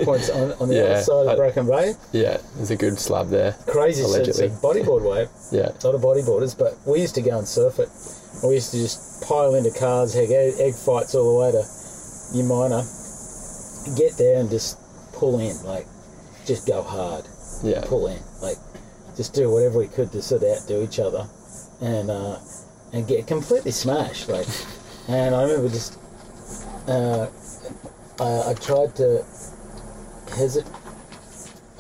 [0.05, 1.95] Point's on, on the Yeah, other side I- of Broken Bay.
[2.13, 3.57] yeah, there's a good slab there.
[3.67, 4.49] Crazy, so it's a Allegedly.
[4.63, 5.29] bodyboard wave.
[5.51, 7.89] Yeah, A lot of bodyboarders, but we used to go and surf it.
[8.47, 11.67] We used to just pile into cars, egg, egg fights all the way to
[12.33, 12.85] Umina,
[13.97, 14.79] get there and just
[15.13, 15.87] pull in, like,
[16.47, 17.25] just go hard,
[17.63, 18.57] yeah, pull in, like,
[19.17, 21.27] just do whatever we could to sort of outdo each other,
[21.81, 22.39] and uh,
[22.93, 24.47] and get completely smashed, like.
[25.09, 25.99] And I remember just,
[26.87, 27.27] uh,
[28.21, 29.25] I, I tried to
[30.37, 30.71] hesitate.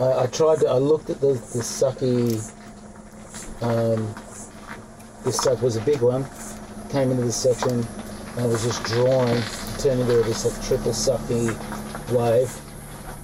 [0.00, 0.68] I, I tried to.
[0.68, 2.40] I looked at the the sucky.
[3.62, 4.14] Um,
[5.24, 6.24] this suck was a big one.
[6.90, 7.86] Came into this section,
[8.34, 9.42] and I was just drawing,
[9.82, 11.48] turned into this like triple sucky
[12.12, 12.54] wave.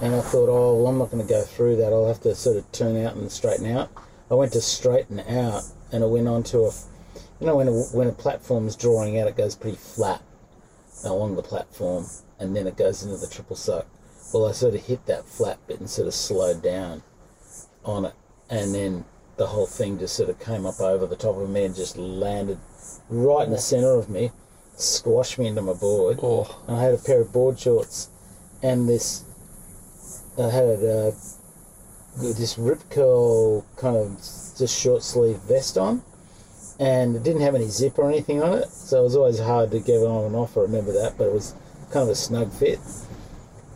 [0.01, 1.93] And I thought, oh well, I'm not going to go through that.
[1.93, 3.91] I'll have to sort of turn out and straighten out.
[4.31, 6.73] I went to straighten out, and I went onto a,
[7.41, 10.23] you know, when a, when a platform's drawing out, it goes pretty flat
[11.05, 12.07] along the platform,
[12.39, 13.87] and then it goes into the triple suck.
[14.35, 17.03] Well, I sort of hit that flat bit and sort of slowed down
[17.85, 18.15] on it,
[18.51, 19.05] and then
[19.37, 21.97] the whole thing just sort of came up over the top of me and just
[21.97, 22.59] landed
[23.09, 24.33] right in the center of me,
[24.77, 26.21] squashed me into my board.
[26.23, 28.11] oh, And I had a pair of board shorts
[28.63, 29.25] and this.
[30.39, 31.13] I had uh,
[32.17, 34.11] this Rip Curl kind of
[34.59, 36.03] just short sleeve vest on,
[36.79, 39.71] and it didn't have any zip or anything on it, so it was always hard
[39.71, 40.57] to get it on and off.
[40.57, 41.55] I remember that, but it was
[41.91, 42.79] kind of a snug fit.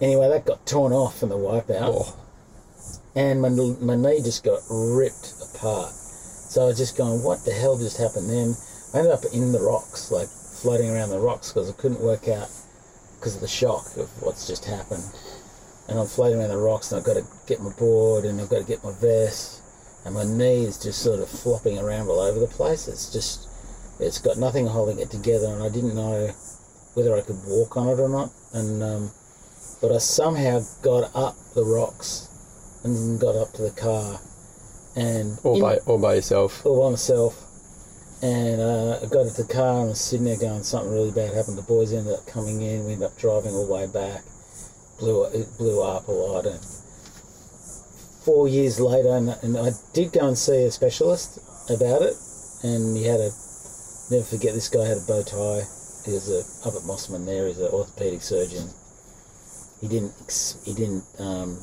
[0.00, 2.16] Anyway, that got torn off in the wipeout oh,
[3.14, 5.90] and my, my knee just got ripped apart.
[5.92, 8.56] So I was just going, what the hell just happened then?
[8.92, 10.28] I ended up in the rocks, like
[10.60, 12.48] floating around the rocks because I couldn't work out
[13.18, 15.04] because of the shock of what's just happened.
[15.88, 18.48] And I'm floating around the rocks and I've got to get my board and I've
[18.48, 19.62] got to get my vest
[20.04, 22.88] and my knee is just sort of flopping around all over the place.
[22.88, 23.48] It's just,
[23.98, 26.30] it's got nothing holding it together and I didn't know
[26.94, 28.30] whether I could walk on it or not.
[28.52, 29.10] And, um,
[29.80, 32.28] but I somehow got up the rocks
[32.84, 34.20] and got up to the car
[34.96, 36.64] and all by all by yourself.
[36.64, 37.49] all by myself.
[38.22, 41.32] And uh, I got to the car and was sitting there going, something really bad
[41.32, 41.56] happened.
[41.56, 42.84] The boys ended up coming in.
[42.84, 44.22] We ended up driving all the way back.
[44.98, 46.44] Blew it blew up a lot.
[46.44, 46.60] And
[48.22, 51.38] four years later, and, and I did go and see a specialist
[51.70, 52.14] about it.
[52.62, 53.30] And he had a
[54.10, 55.64] never forget this guy had a bow tie.
[56.04, 57.46] He was a, up at Mosman there.
[57.48, 58.68] He's an orthopedic surgeon.
[59.80, 60.12] He didn't
[60.66, 61.58] he didn't um,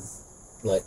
[0.63, 0.81] like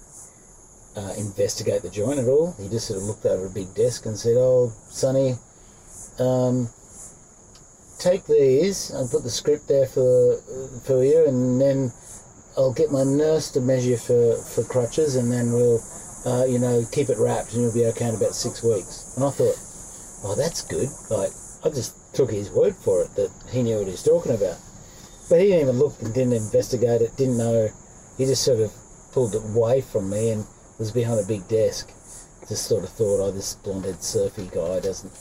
[0.96, 2.56] uh, investigate the joint at all.
[2.58, 5.36] He just sort of looked over a big desk and said, "Oh, Sonny,
[6.20, 6.68] um,
[7.98, 8.92] take these.
[8.94, 10.36] I'll put the script there for
[10.84, 11.92] for you, and then
[12.56, 15.80] I'll get my nurse to measure for for crutches, and then we'll,
[16.26, 19.24] uh, you know, keep it wrapped, and you'll be okay in about six weeks." And
[19.24, 19.58] I thought,
[20.24, 21.32] "Oh, that's good." Like
[21.64, 24.58] I just took his word for it that he knew what he was talking about.
[25.28, 27.16] But he didn't even look and didn't investigate it.
[27.16, 27.68] Didn't know.
[28.18, 28.72] He just sort of
[29.12, 30.44] pulled it away from me and
[30.78, 31.88] was behind a big desk.
[32.48, 35.12] Just sort of thought, oh, this blonde-head surfy guy doesn't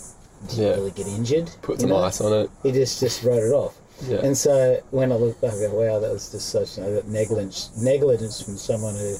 [0.47, 0.69] didn't Yeah.
[0.75, 1.49] really get injured.
[1.61, 1.97] Put some know?
[1.97, 2.49] ice on it.
[2.63, 3.75] He just just wrote it off.
[4.07, 4.17] Yeah.
[4.19, 7.01] And so when I look back, I go, wow, that was just such you know,
[7.07, 9.15] negligence negligence from someone who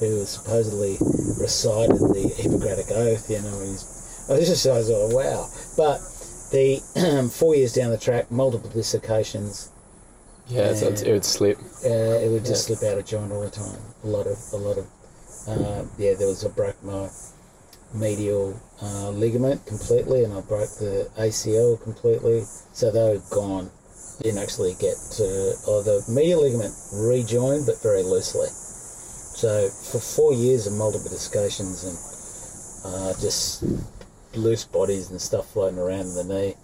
[0.00, 0.96] who supposedly
[1.40, 3.30] recited the Hippocratic Oath.
[3.30, 5.46] You know, he's, I was just I was like, wow.
[5.76, 5.98] But
[6.52, 9.70] the four years down the track, multiple dislocations.
[10.48, 11.58] yeah, so it would slip.
[11.84, 11.88] Uh,
[12.24, 12.76] it would just Yeah.
[12.76, 13.80] slip out of joint all the time.
[14.04, 14.86] A lot of, a lot of,
[15.48, 16.14] uh, yeah.
[16.14, 17.08] There was a broke my
[17.94, 22.42] medial uh, ligament completely, and I broke the ACL completely.
[22.72, 23.70] So they were gone.
[24.22, 28.48] Didn't actually get to, or the medial ligament rejoined, but very loosely.
[28.48, 31.96] So for four years of multiple dislocations and
[32.86, 33.62] uh, just
[34.34, 36.54] loose bodies and stuff floating around in the knee.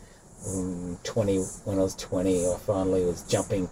[0.49, 3.69] Um, Twenty when I was twenty, I finally was jumping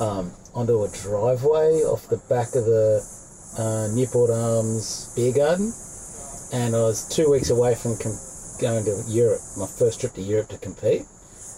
[0.00, 3.02] um, onto a driveway off the back of the
[3.58, 5.72] uh, Newport Arms beer garden,
[6.52, 7.96] and I was two weeks away from
[8.60, 9.40] going to Europe.
[9.56, 11.06] My first trip to Europe to compete,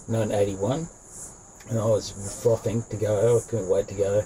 [0.07, 0.87] 1981,
[1.69, 2.11] and I was
[2.43, 3.37] frothing to go.
[3.37, 4.23] I couldn't wait to go,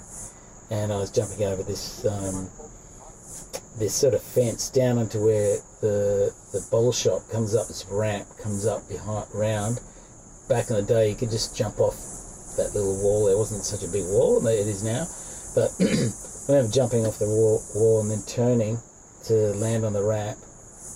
[0.70, 2.50] and I was jumping over this um,
[3.78, 7.68] this sort of fence down into where the the bowl shop comes up.
[7.68, 9.80] This ramp comes up behind round.
[10.48, 11.96] Back in the day, you could just jump off
[12.56, 13.26] that little wall.
[13.26, 14.46] There wasn't such a big wall.
[14.46, 15.06] It is now,
[15.54, 18.80] but I remember jumping off the wall, wall and then turning
[19.24, 20.38] to land on the ramp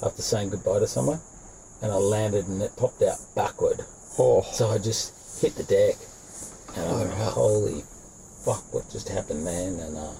[0.02, 1.20] after saying goodbye to someone,
[1.80, 3.80] and I landed and it popped out backward.
[4.18, 5.96] Oh, So I just hit the deck,
[6.76, 7.84] and I Oh, went, "Holy
[8.44, 8.62] fuck!
[8.72, 10.12] What just happened, man?" And uh,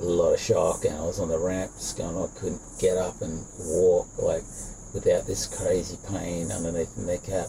[0.00, 2.96] a lot of shock, and I was on the ramp, just going, I couldn't get
[2.96, 4.44] up and walk like
[4.94, 7.48] without this crazy pain underneath the kneecap,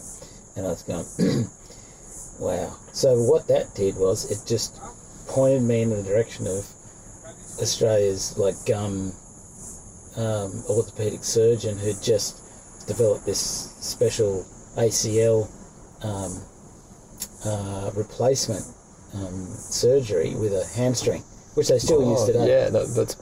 [0.56, 1.06] and I was going,
[2.38, 4.78] "Wow!" So what that did was it just
[5.28, 6.66] pointed me in the direction of
[7.60, 9.12] Australia's like gum
[10.16, 13.40] um, orthopedic surgeon who'd just developed this
[13.80, 14.44] special
[14.76, 15.48] ACL
[16.04, 16.42] um,
[17.44, 18.64] uh, replacement
[19.14, 21.22] um, surgery with a hamstring,
[21.54, 22.48] which they still use Oh, today.
[22.48, 23.16] Yeah, that, that's.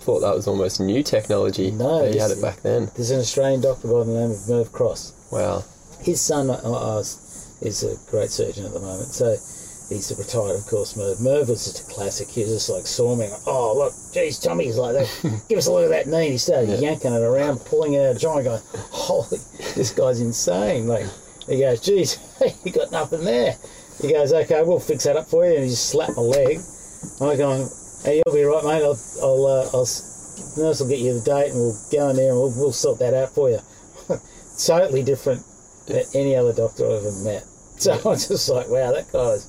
[0.00, 1.70] I thought that was almost new technology.
[1.70, 2.88] No, you had it back then.
[2.96, 5.12] There's an Australian doctor by the name of Merv Cross.
[5.30, 5.62] Wow.
[6.00, 9.36] His son uh, uh, is a great surgeon at the moment, so
[9.90, 10.96] he's retired, of course.
[10.96, 11.20] Merv.
[11.20, 12.28] Merv was just a classic.
[12.28, 15.42] He was just like saw me, like, oh look, geez, Tommy's like that.
[15.50, 16.24] Give us a look at that knee.
[16.24, 16.76] And he started Yeah.
[16.90, 19.38] yanking it around, pulling it out of joint, going, holy,
[19.74, 20.86] this guy's insane.
[20.86, 21.04] Like
[21.46, 22.18] he goes, geez,
[22.64, 23.56] you got nothing there.
[24.00, 26.58] He goes, okay, we'll fix that up for you, and he just slapped my leg.
[27.20, 27.68] I'm going,
[28.02, 28.82] hey, you'll be right, mate.
[28.82, 29.86] I'll, I'll, uh, I'll
[30.56, 32.98] nurse will get you the date, and we'll go in there and we'll, we'll sort
[33.00, 33.58] that out for you.
[34.66, 35.42] totally different
[35.86, 37.44] than any other doctor I've ever met.
[37.76, 39.46] So I was just like, wow, that guy's.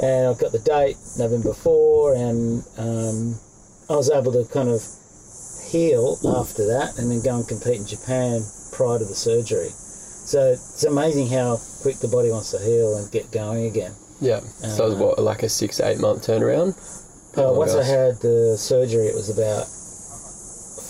[0.00, 3.38] And I've got the date November 4, and um,
[3.88, 4.82] I was able to kind of
[5.70, 9.70] heal after that and then go and compete in Japan prior to the surgery.
[9.70, 13.92] So it's amazing how quick the body wants to heal and get going again.
[14.20, 14.40] Yeah.
[14.40, 16.74] so it was what, like a six, eight month turnaround?
[17.36, 19.66] Uh, Oh, once I had the surgery, it was about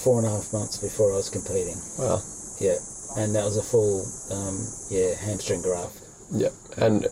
[0.04, 1.80] four and a half months before I was competing.
[1.98, 2.20] Wow.
[2.60, 2.76] Yeah,
[3.16, 6.00] and that was a full, um, yeah, hamstring graft.
[6.30, 6.50] Yeah.
[6.76, 7.06] And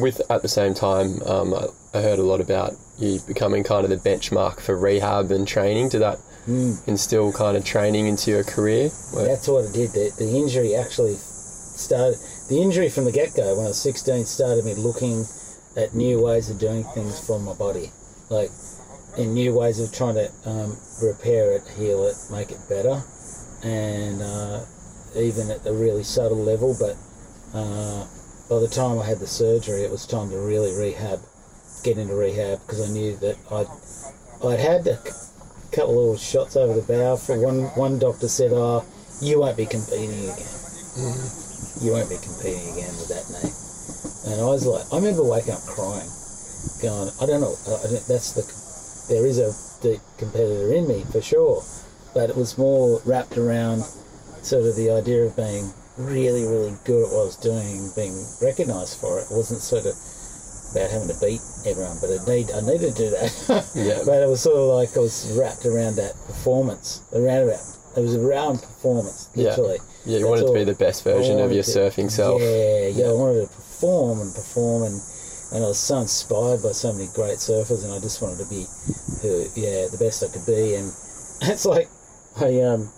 [0.00, 1.66] with, at the same time, um, I,
[1.98, 5.88] I heard a lot about you becoming kind of the benchmark for rehab and training.
[5.90, 6.78] Did that Mm.
[6.88, 8.88] instill kind of training into your career?
[9.12, 9.90] Where- That's what it did.
[9.92, 12.16] The, the injury actually started.
[12.48, 15.26] The injury from the get go when I was 16 started me looking
[15.76, 17.92] at new ways of doing things for my body,
[18.30, 18.48] like
[19.18, 23.02] in new ways of trying to um, repair it, heal it, make it better,
[23.62, 24.64] and uh,
[25.16, 26.74] even at a really subtle level.
[26.80, 26.96] But
[27.52, 28.06] uh,
[28.48, 31.20] by the time I had the surgery, it was time to really rehab,
[31.84, 33.68] get into rehab because I knew that I'd
[34.46, 34.96] I'd had a
[35.72, 37.16] couple of little shots over the bow.
[37.16, 38.84] For one, one doctor said, "Oh,
[39.20, 40.48] you won't be competing again.
[40.96, 41.84] Mm-hmm.
[41.84, 43.52] You won't be competing again with that knee."
[44.32, 46.08] And I was like, I remember waking up crying,
[46.80, 47.54] going, "I don't know.
[47.68, 48.46] I don't, that's the.
[49.12, 51.62] There is a deep competitor in me for sure,
[52.14, 53.84] but it was more wrapped around
[54.42, 58.14] sort of the idea of being really, really good at what I was doing, being
[58.40, 59.26] recognised for it.
[59.30, 59.94] It wasn't sort of
[60.72, 63.32] about having to beat everyone, but I need I needed to do that.
[63.74, 64.00] Yeah.
[64.06, 67.60] but it was sort of like I was wrapped around that performance, around about.
[67.96, 69.50] It was around performance, Yeah.
[69.50, 69.78] literally.
[70.04, 72.40] Yeah, you That's wanted to be the best version of your to- surfing self.
[72.40, 73.10] Yeah, yeah, Yeah.
[73.10, 75.00] I wanted to perform and perform, and
[75.50, 78.48] and I was so inspired by so many great surfers, and I just wanted to
[78.50, 78.66] be,
[79.22, 80.92] who, yeah, the best I could be, and
[81.42, 81.88] it's like
[82.36, 82.92] I um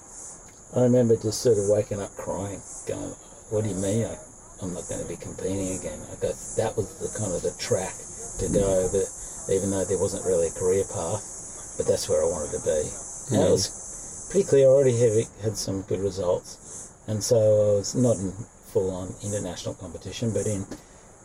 [0.75, 3.15] I remember just sort of waking up crying, going,
[3.51, 4.07] "What do you mean?
[4.07, 4.17] I,
[4.63, 7.51] I'm not going to be competing again?" I go, that was the kind of the
[7.59, 7.95] track
[8.39, 9.07] to go, but
[9.53, 12.87] even though there wasn't really a career path, but that's where I wanted to be.
[13.35, 14.69] And it was pretty clear.
[14.69, 18.33] I already had had some good results, and so I was not in
[18.73, 20.65] full on international competition, but in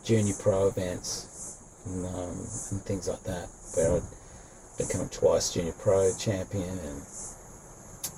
[0.03, 2.37] junior pro events and, um,
[2.71, 4.01] and things like that, where I'd
[4.77, 7.01] become twice junior pro champion and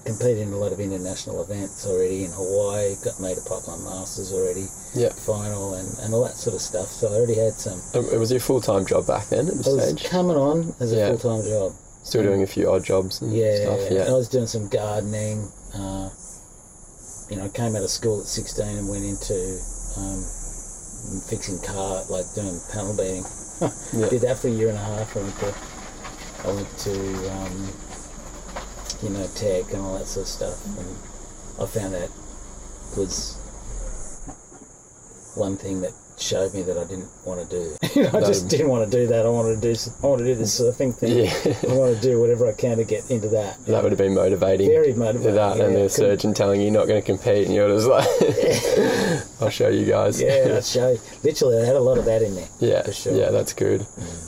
[0.08, 4.32] competed in a lot of international events already in Hawaii, got made a Pipe Masters
[4.32, 4.65] already,
[4.96, 5.10] Yeah.
[5.12, 6.88] final, and, and all that sort of stuff.
[6.88, 7.82] So I already had some.
[7.93, 10.06] Um, It was your full time job back then at I was stage?
[10.10, 11.15] coming on as a Yeah.
[11.15, 11.74] full time job.
[12.04, 13.91] Still doing a few odd jobs and Yeah, stuff?
[13.91, 15.51] and I was doing some gardening.
[15.76, 16.10] Uh,
[17.30, 19.36] you know, I came out of school at 16 and went into
[19.97, 20.24] um,
[21.28, 23.26] fixing car, like doing panel beating.
[23.91, 24.08] Yeah.
[24.10, 25.18] Did that for a year and a half.
[25.18, 25.53] I went to,
[26.47, 26.93] I went to,
[27.34, 27.70] um,
[29.02, 30.88] you know, tech and all that sort of stuff, and
[31.62, 32.10] I found that
[32.98, 33.38] was
[35.36, 37.78] one thing that showed me that I didn't want to do.
[37.97, 39.26] You know, I just didn't want to do that.
[39.26, 39.80] I wanted to do.
[40.03, 41.18] I wanted to do the surfing thing.
[41.26, 41.72] Yeah.
[41.72, 43.57] I want to do whatever I can to get into that.
[43.65, 44.68] That would have been motivating.
[44.70, 47.70] Very motivating, That and the surgeon telling you you're not going to compete, and you're
[47.70, 48.05] just like,
[49.41, 50.91] "I'll show you guys." Yeah, I'd show.
[50.91, 50.99] you.
[51.24, 52.47] Literally, I had a lot of that in there.
[52.59, 53.15] Yeah, for sure.
[53.15, 53.88] yeah, that's good.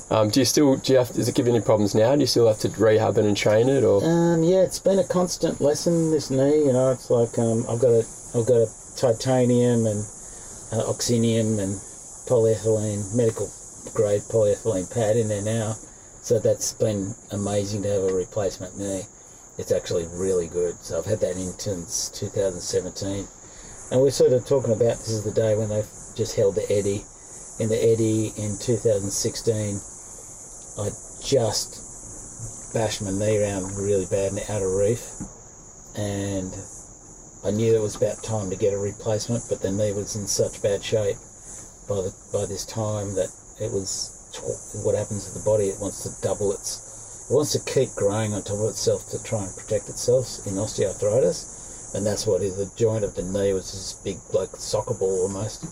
[0.09, 2.15] Um, do you still do you have does it give you any problems now?
[2.15, 4.97] Do you still have to rehab it and train it, or Um, yeah, it's been
[4.97, 6.09] a constant lesson.
[6.09, 10.05] This knee, you know, it's like um, I've got a, I've got a titanium and
[10.72, 11.76] uh, oxinium and
[12.28, 13.49] polyethylene, medical
[13.93, 15.76] grade polyethylene pad in there now.
[16.22, 19.03] So that's been amazing to have a replacement knee.
[19.57, 20.76] It's actually really good.
[20.76, 23.28] So I've had that in since 2017,
[23.91, 26.72] and we're sort of talking about this is the day when they've just held the
[26.72, 27.03] Eddie.
[27.59, 29.82] In the Eddie in 2016,
[30.80, 30.89] I
[31.22, 35.03] just bashed my knee around really bad in the outer reef,
[35.97, 36.53] and
[37.43, 40.27] I knew it was about time to get a replacement, but the knee was in
[40.27, 41.15] such bad shape
[41.87, 44.15] by the by this time that it was
[44.83, 45.65] what happens to the body.
[45.65, 49.23] It wants to double its, it wants to keep growing on top of itself to
[49.23, 53.53] try and protect itself in osteoarthritis, and that's what is the joint of the knee
[53.53, 55.63] was this big like soccer ball almost,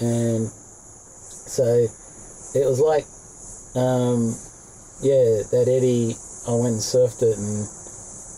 [0.00, 1.64] and so
[2.54, 3.06] it was like,
[3.74, 4.36] um,
[5.02, 6.16] yeah, that Eddie.
[6.48, 7.68] I went and surfed it and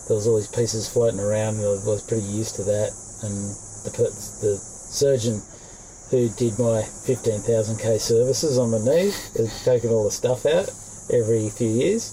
[0.09, 2.91] there was all these pieces floating around, and I was pretty used to that.
[3.23, 3.35] And
[3.85, 3.91] the
[4.43, 5.41] the surgeon
[6.11, 10.69] who did my 15,000k services on my knee has taken all the stuff out
[11.13, 12.13] every few years.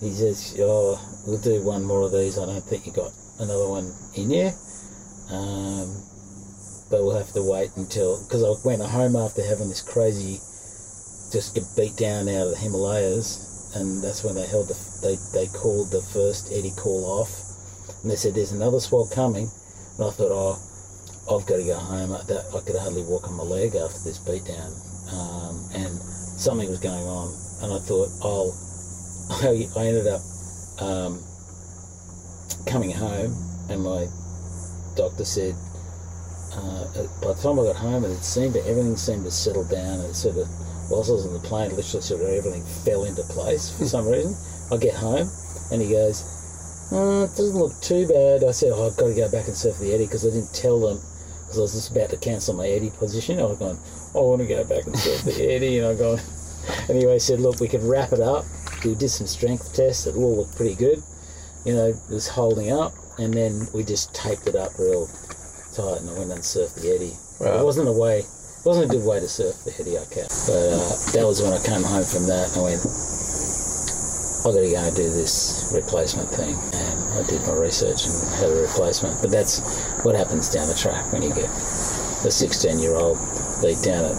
[0.00, 2.38] He says, "Oh, we'll do one more of these.
[2.38, 4.54] I don't think you got another one in here."
[5.30, 5.88] um,
[6.90, 10.40] but we'll have to wait until because I went home after having this crazy,
[11.32, 15.16] just get beat down out of the Himalayas." And that's when they held the they
[15.32, 17.32] they called the first Eddie call off,
[18.02, 19.48] and they said there's another swell coming,
[19.98, 20.60] and I thought oh
[21.30, 22.12] I've got to go home.
[22.12, 24.70] I, that, I could hardly walk on my leg after this beatdown,
[25.12, 25.92] um, and
[26.38, 28.52] something was going on, and I thought I'll
[29.48, 30.20] I, I ended up
[30.80, 31.22] um,
[32.66, 33.32] coming home,
[33.70, 34.06] and my
[34.96, 35.54] doctor said.
[36.52, 36.84] Uh,
[37.22, 40.14] by the time I got home, it seemed to everything seemed to settle down, and
[40.14, 40.46] sort of
[40.92, 44.06] whilst I was on the plane, literally sort of everything fell into place for some
[44.06, 44.36] reason.
[44.70, 45.28] I get home
[45.72, 46.22] and he goes,
[46.92, 48.44] oh, it doesn't look too bad.
[48.44, 50.52] I said, oh, I've got to go back and surf the eddy because I didn't
[50.52, 51.00] tell them
[51.42, 53.40] because I was just about to cancel my eddy position.
[53.40, 53.80] I was going,
[54.14, 56.18] I want to go back and surf the eddy," And I go,
[56.92, 58.44] anyway, he said, look, we can wrap it up.
[58.84, 60.06] We did some strength tests.
[60.06, 61.02] It all looked pretty good.
[61.64, 62.92] You know, it was holding up.
[63.18, 65.06] And then we just taped it up real
[65.76, 67.12] tight and I went and surfed the eddy.
[67.40, 67.60] Wow.
[67.60, 68.24] It wasn't a way
[68.62, 70.30] it wasn't a good way to surf the I kept.
[70.46, 70.78] But uh,
[71.18, 72.78] that was when I came home from that and I went,
[74.46, 76.54] I've got to go and do this replacement thing.
[76.54, 79.18] And I did my research and had a replacement.
[79.18, 79.58] But that's
[80.06, 83.18] what happens down the track when you get a 16 year old
[83.66, 84.14] beat down at,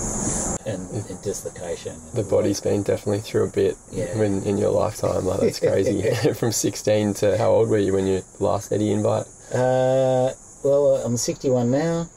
[0.67, 1.95] and, and dislocation.
[2.13, 4.11] the body's been definitely through a bit Yeah.
[4.21, 5.23] in, in your lifetime?
[5.23, 6.03] Like that's crazy.
[6.35, 9.23] From 16 to how old were you when you last Eddie invite?
[9.55, 10.35] Uh,
[10.67, 12.07] well, I'm 61 now.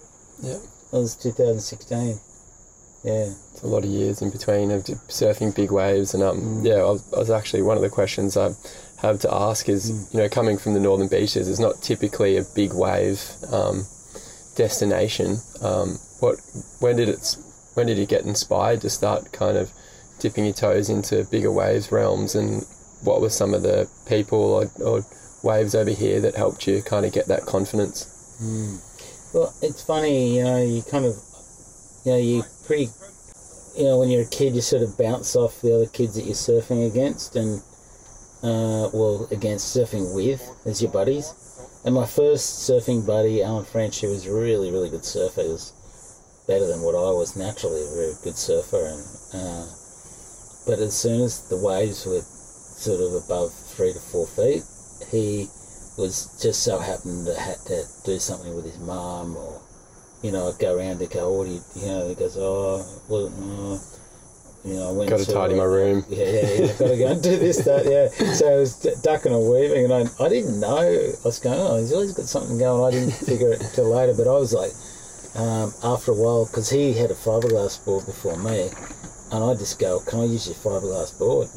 [0.43, 0.59] Yeah.
[0.97, 2.18] That was 2016.
[3.05, 3.34] Yeah.
[3.53, 6.88] It's a lot of years in between of surfing big waves and um yeah I
[6.88, 8.53] was, I was actually one of the questions I
[9.03, 12.44] have to ask is you know coming from the northern beaches it's not typically a
[12.55, 13.20] big wave
[13.53, 13.84] um,
[14.57, 15.36] destination.
[15.61, 16.40] Um, what
[16.80, 17.36] when did it
[17.74, 19.70] when did you get inspired to start kind of
[20.18, 22.34] dipping your toes into bigger waves realms?
[22.34, 22.64] And
[23.05, 25.05] what were some of the people or, or
[25.42, 28.09] waves over here that helped you kind of get that confidence
[29.37, 31.12] Well, it's funny, you know, you kind of,
[32.07, 32.89] you know, you pretty,
[33.76, 36.24] you know, when you're a kid, you sort of bounce off the other kids that
[36.24, 37.61] you're surfing against and,
[38.43, 41.34] uh, well, against surfing with as your buddies.
[41.84, 45.43] And my first surfing buddy, Alan French, who was a really, really good surfer.
[45.43, 48.87] He was better than what I was naturally, a very good surfer.
[48.89, 49.05] And,
[49.37, 49.66] uh,
[50.64, 54.64] but as soon as the waves were sort of above three to four feet,
[55.12, 55.51] he
[55.99, 59.61] was just so happened to had to do something with his mum or
[60.22, 62.09] you know I'd go around to go what do you you know?
[62.09, 63.78] He goes oh well uh,
[64.68, 66.05] you know I went Got to tidy my room.
[66.09, 68.09] yeah yeah, yeah got to go and do this that yeah.
[68.34, 71.59] So I was d- ducking and weaving and I, I didn't know I was going
[71.59, 74.53] oh he's always got something going I didn't figure it till later but I was
[74.53, 74.72] like
[75.36, 78.70] um, after a while because he had a fiberglass board before me
[79.32, 81.49] and I just go can I use your fiberglass board?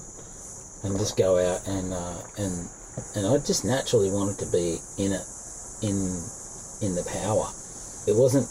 [0.83, 2.69] And just go out and uh, and
[3.16, 5.26] and I just naturally wanted to be in it,
[5.82, 5.95] in
[6.82, 7.52] in the power.
[8.08, 8.47] It wasn't,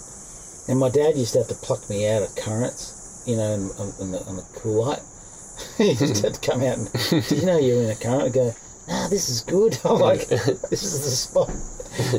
[0.69, 3.63] and my dad used to have to pluck me out of currents, you know, in,
[4.01, 5.03] in the, on the cool light.
[5.79, 6.93] he just had to come out and,
[7.29, 8.23] do you know you're in a current?
[8.23, 8.55] I go,
[8.87, 9.79] nah, this is good.
[9.85, 11.51] I'm like, this is the spot.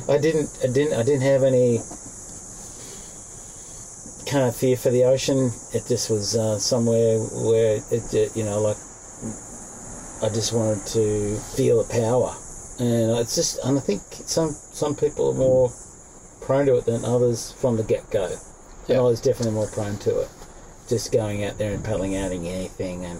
[0.10, 1.80] I didn't, I didn't, I didn't have any
[4.26, 5.52] can't fear for the ocean.
[5.74, 8.78] It just was uh, somewhere where it, you know, like
[10.22, 12.36] I just wanted to feel the power,
[12.80, 15.72] and it's just, and I think some some people are more
[16.42, 18.36] prone to it than others from the get go.
[18.90, 20.30] And I was definitely more prone to it,
[20.90, 23.20] just going out there and paddling out in anything, and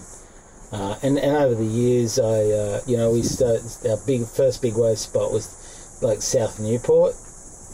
[0.72, 4.60] uh, and and over the years, I uh, you know we started our big first
[4.60, 7.14] big wave spot was like South Newport,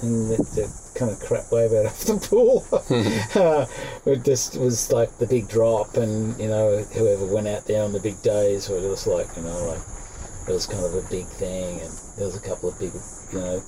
[0.03, 2.67] and the, the kind of crap wave out of the pool.
[3.41, 3.67] uh,
[4.11, 7.93] it just was like the big drop, and you know whoever went out there on
[7.93, 9.81] the big days were just like you know like
[10.49, 12.93] it was kind of a big thing, and there was a couple of big
[13.33, 13.63] you know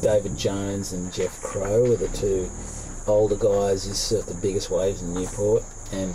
[0.00, 2.50] David Jones and Jeff Crow were the two
[3.06, 3.86] older guys.
[3.86, 5.62] Who surfed the biggest waves in Newport,
[5.92, 6.14] and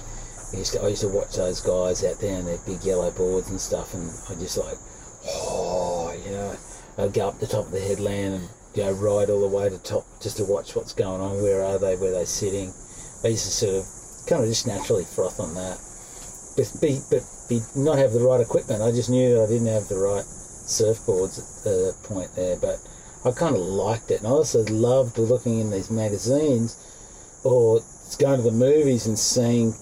[0.54, 3.12] I used to I used to watch those guys out there on their big yellow
[3.12, 4.78] boards and stuff, and I just like,
[5.28, 6.56] oh, you know,
[6.97, 9.78] I'd go up the top of the headland and go ride all the way to
[9.80, 11.41] top just to watch what's going on.
[11.41, 11.95] Where are they?
[11.95, 12.74] Where are they sitting?
[13.24, 15.78] I used to sort of kind of just naturally froth on that,
[16.55, 18.82] but be but be not have the right equipment.
[18.82, 20.26] I just knew that I didn't have the right
[20.70, 22.78] surfboards at the point there, but
[23.26, 26.78] I kind of liked it, and I also loved looking in these magazines
[27.43, 27.82] or
[28.20, 29.74] going to the movies and seeing,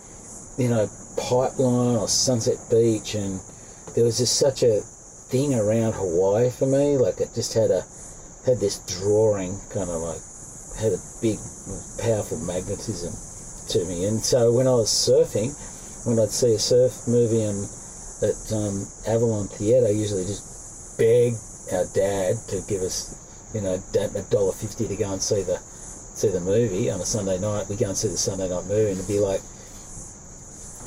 [0.57, 3.39] you know, Pipeline or Sunset Beach, and
[3.95, 4.81] there was just such a
[5.29, 6.97] thing around Hawaii for me.
[6.97, 7.83] Like it just had a
[8.47, 10.23] had this drawing, kind of like
[10.79, 11.37] had a big,
[11.99, 13.11] powerful magnetism
[13.69, 14.05] to me.
[14.05, 15.51] And so when I was surfing,
[16.07, 17.67] when I'd see a surf movie on
[18.23, 21.33] at um, Avalon Theatre, I usually just beg
[21.75, 23.13] our dad to give us,
[23.53, 25.59] you know, a dollar fifty to go and see the
[26.15, 27.67] see the movie on a Sunday night.
[27.69, 29.41] We go and see the Sunday night movie, and it'd be like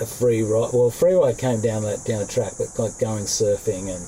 [0.01, 0.71] a free ride.
[0.73, 4.03] Well, free ride came down that down the track, but like going surfing and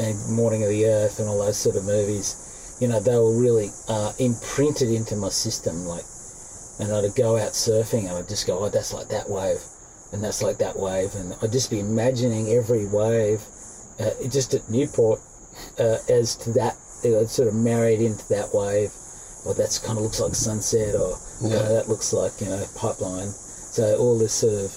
[0.00, 2.36] and Morning of the Earth and all those sort of movies,
[2.80, 5.86] you know, they were really uh, imprinted into my system.
[5.86, 6.04] Like,
[6.78, 9.58] and I'd go out surfing and I'd just go, oh, that's like that wave,
[10.12, 13.40] and that's like that wave, and I'd just be imagining every wave,
[13.98, 15.20] uh, just at Newport,
[15.78, 18.90] uh, as to that, you know, sort of married into that wave,
[19.46, 21.68] or that's kind of looks like sunset, or you know, Yeah.
[21.68, 23.30] that looks like you know pipeline.
[23.30, 24.76] So all this sort of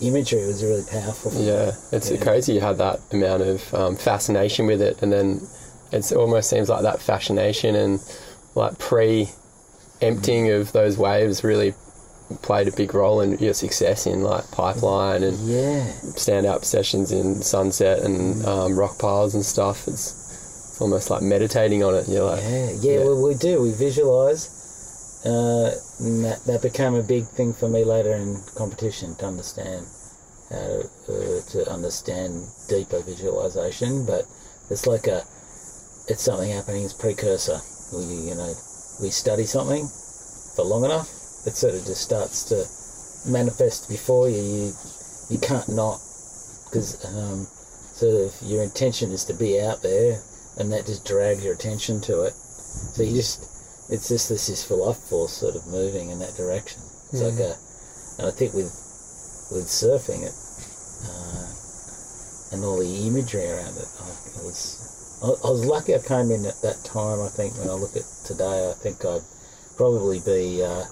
[0.00, 1.30] imagery was really powerful.
[1.30, 1.48] For me.
[1.48, 2.18] Yeah, it's Yeah.
[2.22, 5.46] crazy you had that amount of um, fascination with it, and then
[5.92, 8.00] it almost seems like that fascination and
[8.54, 9.28] like pre
[10.02, 11.74] emptying of those waves really
[12.42, 15.84] played a big role in your success in like pipeline and Yeah.
[16.16, 19.86] standout sessions in sunset and um, rock piles and stuff.
[19.86, 20.12] It's,
[20.72, 22.08] it's almost like meditating on it.
[22.08, 23.04] You're like, Yeah, yeah, Yeah.
[23.04, 23.62] well, we do.
[23.62, 24.50] We visualize.
[25.24, 25.70] Uh,
[26.00, 29.86] and that, that became a big thing for me later in competition to understand
[30.50, 34.04] how to, uh, to understand deeper visualization.
[34.04, 34.24] But
[34.70, 35.22] it's like a,
[36.08, 37.58] it's something happening as precursor.
[37.92, 38.54] We, you know,
[39.00, 39.88] we study something
[40.56, 41.08] for long enough,
[41.46, 42.64] it sort of just starts to
[43.30, 44.40] manifest before you.
[44.40, 44.72] You,
[45.28, 46.00] you can't not,
[46.64, 47.44] because um,
[47.92, 50.22] sort of your intention is to be out there,
[50.56, 52.32] and that just drags your attention to it.
[52.32, 53.42] So you just,
[53.92, 56.80] it's just this this life force sort of moving in that direction.
[57.12, 57.54] It's like a,
[58.18, 58.72] and I think with
[59.52, 60.34] with surfing it,
[61.04, 64.08] uh, and all the imagery around it, I,
[64.40, 64.95] it was.
[65.22, 67.20] I, I was lucky I came in at that time.
[67.20, 69.22] I think when I look at today, I think I'd
[69.76, 70.84] probably be uh,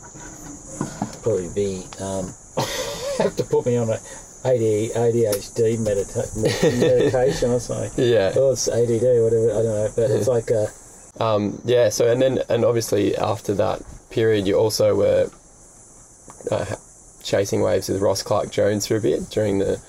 [1.23, 2.33] probably be um,
[3.19, 3.99] have to put me on a
[4.45, 7.93] AD, ADHD medita- medication or something.
[8.05, 8.33] yeah.
[8.37, 9.51] Oh, it's ADD, whatever.
[9.51, 10.69] I don't know, but it's like a
[11.23, 15.31] Um, yeah, so and then and obviously after that period, you also were
[16.51, 16.77] uh,
[17.23, 19.81] chasing waves with Ross Clarke Jones for a bit during the.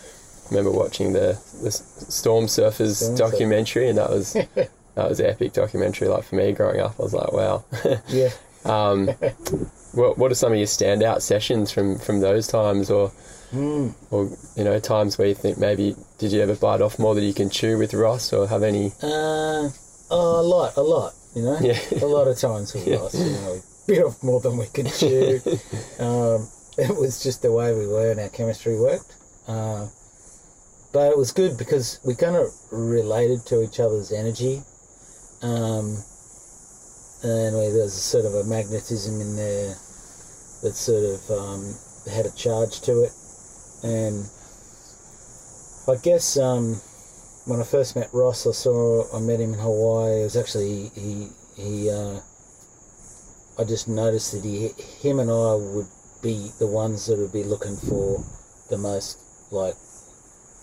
[0.52, 3.18] Remember watching the the Storm Surfers Storm Surfers.
[3.18, 4.34] documentary, and that was
[4.96, 6.08] that was epic documentary.
[6.08, 7.64] Like for me growing up, I was like, wow.
[8.10, 8.30] yeah.
[8.66, 9.08] um,
[9.93, 13.12] what what are some of your standout sessions from from those times, or
[13.52, 13.89] Hmm.
[14.12, 17.24] or you know times where you think maybe did you ever bite off more than
[17.24, 18.88] you can chew with Ross, or have any?
[19.02, 19.70] Uh,
[20.12, 21.14] oh, a lot, a lot.
[21.36, 21.80] You know, Yeah.
[22.02, 22.98] a lot of times we Yeah.
[22.98, 23.16] lost.
[23.16, 25.39] You know, bit off more than we could chew.
[26.00, 29.16] um, it was just the way we were and our chemistry worked.
[29.48, 29.88] Uh,
[30.96, 34.64] but it was good because we kind of related to each other's energy.
[35.41, 36.02] Um,
[37.22, 39.76] and we, there was a sort of a magnetism in there
[40.64, 41.76] that sort of um,
[42.10, 43.12] had a charge to it.
[43.84, 44.24] And
[45.89, 46.80] I guess um,
[47.43, 50.22] when I first met Ross, I saw I met him in Hawaii.
[50.22, 51.28] It was actually he
[51.58, 51.91] he.
[51.91, 52.22] Uh,
[53.60, 54.70] I just noticed that he
[55.06, 55.91] him and I would
[56.24, 58.24] be the ones that would be looking for
[58.70, 59.20] the most
[59.52, 59.76] like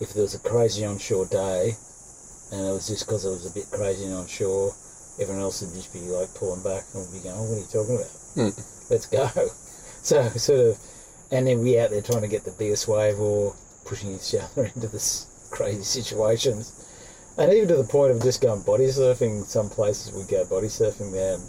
[0.03, 1.75] if there was a crazy onshore day,
[2.51, 4.73] and it was just because it was a bit crazy on shore.
[5.19, 7.61] Everyone else would just be like pulling back and would be going, "Oh, "What are
[7.61, 8.13] you talking about?
[8.35, 8.53] Hmm.
[8.91, 9.27] Let's go."
[10.03, 10.77] so sort of,
[11.31, 14.65] and then we out there trying to get the biggest wave or pushing each other
[14.75, 16.71] into this crazy situations.
[17.37, 20.67] And even to the point of just going body surfing, some places we go body
[20.67, 21.43] surfing there and,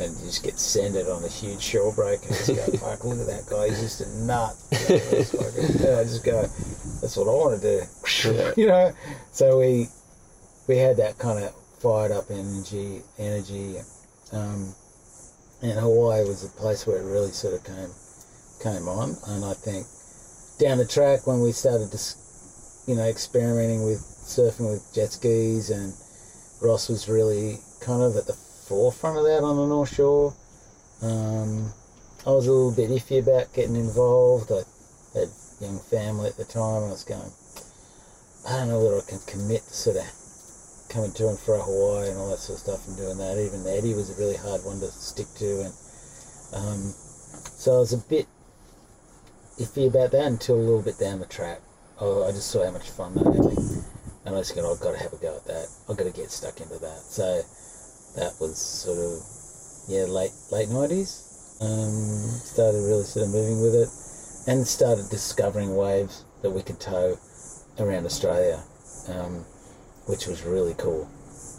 [0.00, 3.20] and you just get sanded on a huge shore break and just go, fuck, look
[3.20, 4.54] at that guy, he's just a nut.
[4.90, 6.42] You know, it's and I just go,
[7.00, 8.32] that's what I want to do.
[8.32, 8.52] Yeah.
[8.56, 8.92] you know?
[9.32, 9.88] So we
[10.68, 13.76] we had that kind of fired up energy, energy.
[14.32, 14.74] Um,
[15.62, 17.90] and Hawaii was a place where it really sort of came
[18.62, 19.16] came on.
[19.28, 19.86] And I think
[20.58, 21.98] down the track when we started, to,
[22.86, 25.92] you know, experimenting with surfing with jet skis, and
[26.62, 28.36] Ross was really kind of at the
[28.70, 30.32] forefront of that on the North Shore.
[31.02, 31.74] Um,
[32.24, 34.52] I was a little bit iffy about getting involved.
[34.52, 34.62] I
[35.18, 36.86] had young family at the time.
[36.86, 37.34] I was going,
[38.46, 40.06] I don't know whether I can commit to sort of
[40.88, 43.42] coming to and fro Hawaii and all that sort of stuff and doing that.
[43.42, 45.74] Even Eddie was a really hard one to stick to, and
[46.54, 46.94] um,
[47.58, 48.26] so I was a bit
[49.58, 51.58] iffy about that until a little bit down the track.
[51.98, 53.82] Oh, I just saw how much fun that had,
[54.26, 55.66] and I just go, I've got to have a go at that.
[55.88, 57.02] I've got to get stuck into that.
[57.02, 57.42] So
[58.16, 59.22] that was sort of
[59.88, 61.26] yeah late late nineties.
[61.60, 63.88] Um, started really sort of moving with it,
[64.50, 67.18] and started discovering waves that we could tow
[67.78, 68.62] around Australia.
[69.08, 69.44] Um,
[70.10, 71.08] which was really cool.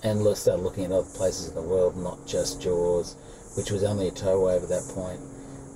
[0.03, 3.15] And started looking at other places in the world, not just Jaws,
[3.55, 5.19] which was only a tow wave at that point.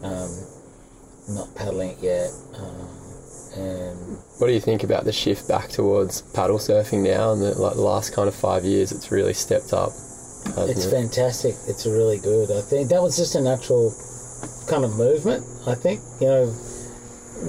[0.03, 0.29] Um,
[1.35, 2.29] not paddling it yet.
[2.57, 2.89] Um,
[3.55, 7.31] and What do you think about the shift back towards paddle surfing now?
[7.31, 9.91] And the, like the last kind of five years, it's really stepped up.
[10.45, 10.91] It's it?
[10.91, 11.55] fantastic.
[11.67, 12.51] It's really good.
[12.51, 13.93] I think that was just a natural
[14.67, 15.45] kind of movement.
[15.67, 16.53] I think you know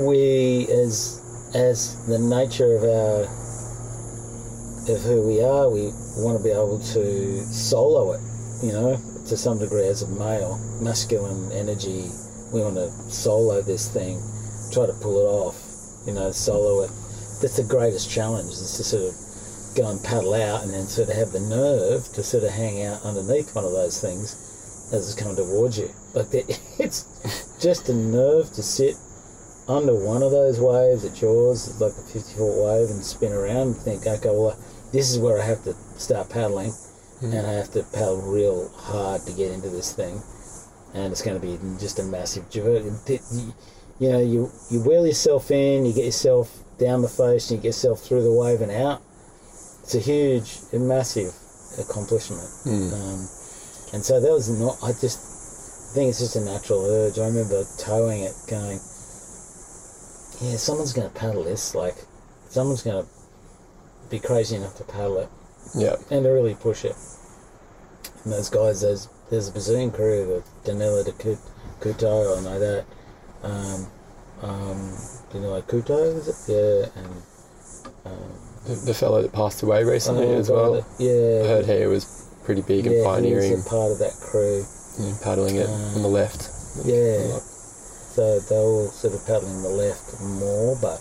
[0.03, 1.21] we as
[1.55, 3.23] as the nature of our
[4.89, 5.91] of who we are, we
[6.23, 8.21] want to be able to solo it.
[8.63, 8.97] You know,
[9.29, 12.09] to some degree as a male, masculine energy.
[12.53, 14.23] We want to solo this thing,
[14.73, 15.61] try to pull it off.
[16.07, 16.91] You know, solo it.
[17.43, 18.51] That's the greatest challenge.
[18.51, 19.26] Is to sort of
[19.77, 22.83] go and paddle out and then sort of have the nerve to sort of hang
[22.85, 25.91] out underneath one of those things as it's coming towards you.
[26.15, 26.29] Like
[26.79, 28.97] it's just a nerve to sit
[29.69, 33.69] under one of those waves at Jaws, like a 50 foot wave, and spin around
[33.69, 34.57] and think, okay, well,
[34.93, 36.71] this is where I have to start paddling,
[37.21, 37.33] hmm.
[37.33, 40.23] and I have to paddle real hard to get into this thing,
[40.95, 42.49] and it's going to be just a massive
[43.99, 47.63] you know, you, you wheel yourself in, you get yourself down the face, and you
[47.63, 49.03] get yourself through the wave and out.
[49.87, 51.31] It's a huge, a massive
[51.79, 52.43] accomplishment.
[52.67, 52.91] Mm.
[52.93, 53.21] Um,
[53.95, 57.21] and so that was not, I just I think it's just a natural urge.
[57.21, 58.81] I remember towing it going,
[60.43, 61.73] yeah, someone's going to paddle this.
[61.73, 61.95] Like,
[62.49, 63.09] someone's going to
[64.11, 65.29] be crazy enough to paddle it
[65.77, 65.95] Yeah.
[66.11, 66.97] and to really push it.
[68.25, 72.85] And those guys, those, there's a Brazilian crew, the Danilo de Couto, I know that.
[73.45, 73.87] Um,
[74.43, 74.99] um,
[75.33, 76.53] Danilo Couto, is it?
[76.53, 77.23] Yeah, and
[78.05, 78.33] um,
[78.67, 80.75] The, fellow that passed away recently oh, as well.
[80.99, 82.05] Yeah, I heard he was
[82.45, 84.65] pretty big yeah, and he pioneering was a part of that crew.
[84.99, 86.51] and paddling it Uh, on the left.
[86.85, 87.39] Yeah.
[88.17, 90.99] So they were sort of paddling the left more, but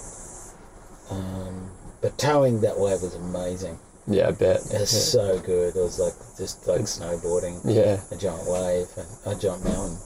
[1.09, 1.69] um,
[2.01, 3.79] but towing that wave was amazing.
[4.07, 4.57] Yeah, I bet.
[4.71, 5.75] It was so good.
[5.75, 8.01] It was like just like snowboarding, Yeah.
[8.11, 8.87] a giant wave,
[9.25, 9.97] a, a giant mountain,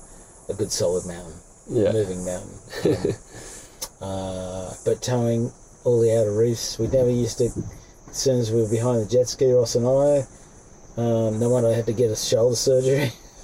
[0.50, 1.34] a good solid mountain,
[1.68, 1.92] Yeah.
[1.92, 3.16] moving mountain.
[4.02, 5.52] Um, uh, but towing
[5.84, 7.50] all the outer reefs, we never used to.
[8.10, 10.26] As soon as we were behind the jet ski, Ross and I,
[10.98, 13.12] um, no wonder I had to get a shoulder surgery.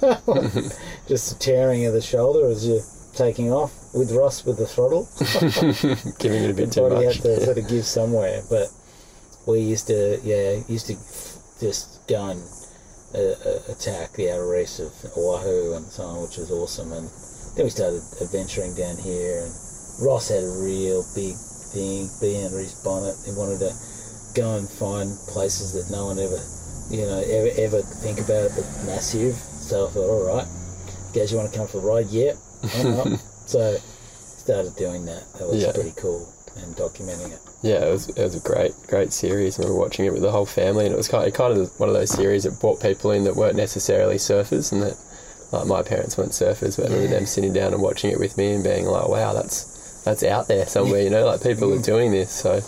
[1.08, 2.82] Just the tearing of the shoulder as you're
[3.14, 5.08] taking off with Ross with the throttle.
[6.18, 7.04] Giving it a bit too much.
[7.04, 8.42] had to sort of give somewhere.
[8.50, 8.68] But
[9.46, 10.96] we used to, yeah, used to
[11.60, 12.42] just go and
[13.14, 16.92] uh, uh, attack the outer reefs of Oahu and so on, which was awesome.
[16.92, 17.08] And
[17.56, 19.40] then we started adventuring down here.
[19.40, 19.52] And
[20.04, 21.36] Ross had a real big
[21.72, 23.16] thing, being under his bonnet.
[23.24, 23.72] He wanted to
[24.34, 26.38] go and find places that no one ever,
[26.90, 29.34] you know, ever ever think about, but massive.
[29.34, 30.46] So I thought, all right,
[31.14, 32.06] guys, you want to come for the ride?
[32.08, 32.36] Yep.
[33.46, 35.22] So started doing that.
[35.38, 35.70] That was Yeah.
[35.72, 37.38] pretty cool and documenting it.
[37.62, 39.56] Yeah, it was, it was a great, great series.
[39.58, 41.70] We were watching it with the whole family, and it was kind of, kind of
[41.78, 44.96] one of those series that brought people in that weren't necessarily surfers, and that
[45.52, 47.18] like my parents weren't surfers, but I remember Yeah.
[47.20, 49.75] them sitting down and watching it with me and being like, "Wow, that's
[50.06, 52.30] that's out there somewhere," you know, like people are doing this.
[52.30, 52.60] So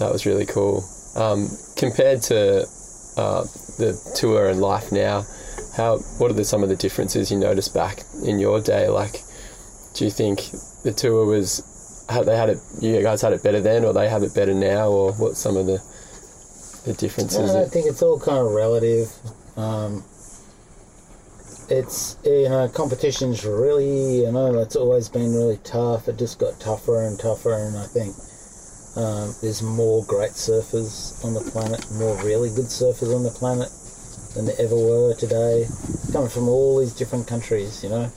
[0.00, 0.82] that was really cool.
[1.14, 2.66] Um, compared to
[3.16, 3.42] uh,
[3.78, 5.24] the tour and life now,
[5.76, 8.88] how what are the, some of the differences you noticed back in your day?
[8.88, 9.22] Like,
[9.94, 10.40] do you think
[10.82, 11.62] the tour was
[12.08, 12.58] had they had it?
[12.80, 15.56] You guys had it better then, or they have it better now, or what's some
[15.56, 15.78] of the
[16.84, 17.50] the differences?
[17.50, 19.08] Well, I think it's all kind of relative.
[19.56, 20.04] Um,
[21.68, 26.08] it's you know competition's really you know it's always been really tough.
[26.08, 28.14] It just got tougher and tougher, and I think
[28.96, 33.68] um, there's more great surfers on the planet, more really good surfers on the planet
[34.34, 35.66] than there ever were today.
[36.12, 38.10] Coming from all these different countries, you know,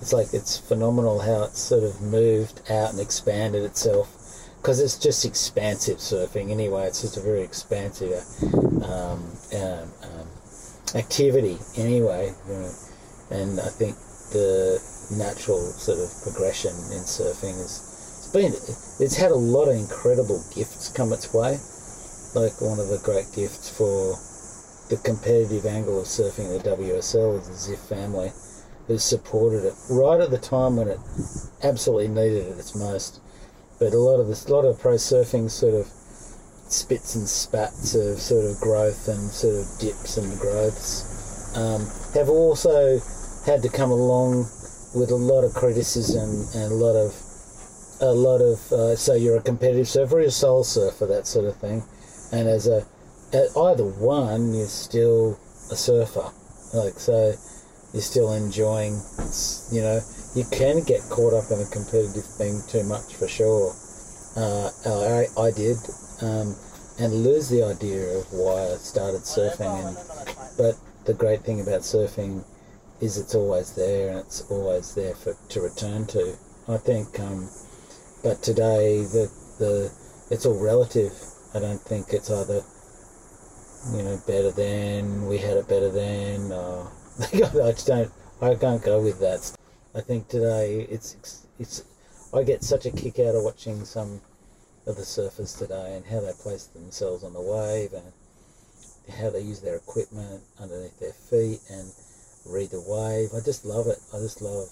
[0.00, 4.12] it's like it's phenomenal how it's sort of moved out and expanded itself
[4.60, 6.86] because it's just expansive surfing anyway.
[6.86, 8.20] It's just a very expansive
[8.82, 9.22] um,
[9.54, 10.28] um, um,
[10.94, 12.72] activity anyway, you know.
[13.30, 13.96] And I think
[14.32, 17.82] the natural sort of progression in surfing is
[18.18, 18.52] it's been
[19.04, 21.58] it's had a lot of incredible gifts come its way.
[22.34, 24.18] Like one of the great gifts for
[24.90, 28.30] the competitive angle of surfing the WSL is the Ziff family,
[28.86, 30.98] who supported it right at the time when it
[31.62, 33.20] absolutely needed it its most
[33.78, 37.94] but a lot of this, a lot of pro surfing sort of spits and spats
[37.94, 42.98] of sort of growth and sort of dips and growths um, have also
[43.46, 44.44] had to come along
[44.94, 47.14] with a lot of criticism and a lot of
[48.00, 51.46] a lot of uh, so you're a competitive surfer, you're a soul surfer, that sort
[51.46, 51.82] of thing,
[52.32, 52.84] and as a
[53.32, 55.38] either one, you're still
[55.70, 56.30] a surfer,
[56.74, 57.32] like so
[57.92, 59.00] you're still enjoying,
[59.72, 60.00] you know,
[60.34, 63.72] you can get caught up in a competitive thing too much for sure.
[64.36, 65.78] Uh, I, I did,
[66.20, 66.54] um,
[66.98, 69.72] and lose the idea of why I started surfing.
[69.86, 69.96] And
[70.58, 70.74] but
[71.06, 72.44] the great thing about surfing
[73.00, 76.36] is it's always there, and it's always there for to return to.
[76.68, 77.48] I think, um,
[78.22, 79.92] but today the the
[80.30, 81.12] it's all relative.
[81.54, 82.62] I don't think it's either
[83.96, 86.52] you know better than we had it better than.
[87.20, 88.12] I just don't.
[88.42, 89.56] I can't go with that.
[89.94, 91.16] I think today it's
[91.58, 91.84] it's
[92.34, 94.20] I get such a kick out of watching some
[94.86, 98.12] of the surfers today and how they place themselves on the wave and
[99.18, 101.90] how they use their equipment underneath their feet and
[102.48, 103.30] read the wave.
[103.34, 103.98] I just love it.
[104.14, 104.68] I just love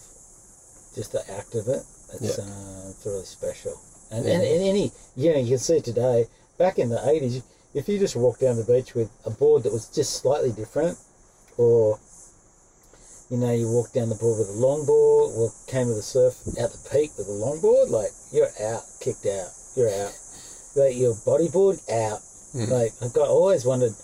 [0.94, 1.82] just the act of it.
[2.14, 2.44] It's Yeah.
[2.44, 3.74] uh, it's really special.
[4.10, 4.32] And, Yeah.
[4.34, 7.42] and and any you know you can see today back in the eighties
[7.74, 10.96] if you just walked down the beach with a board that was just slightly different
[11.58, 11.98] or
[13.30, 16.36] you know, you walk down the board with a longboard, or came with a surf
[16.60, 20.12] out the peak with a longboard, like you're out, kicked out, you're out.
[20.76, 22.20] Like your bodyboard out.
[22.54, 22.68] Mm.
[22.68, 23.94] Like I got always wondered,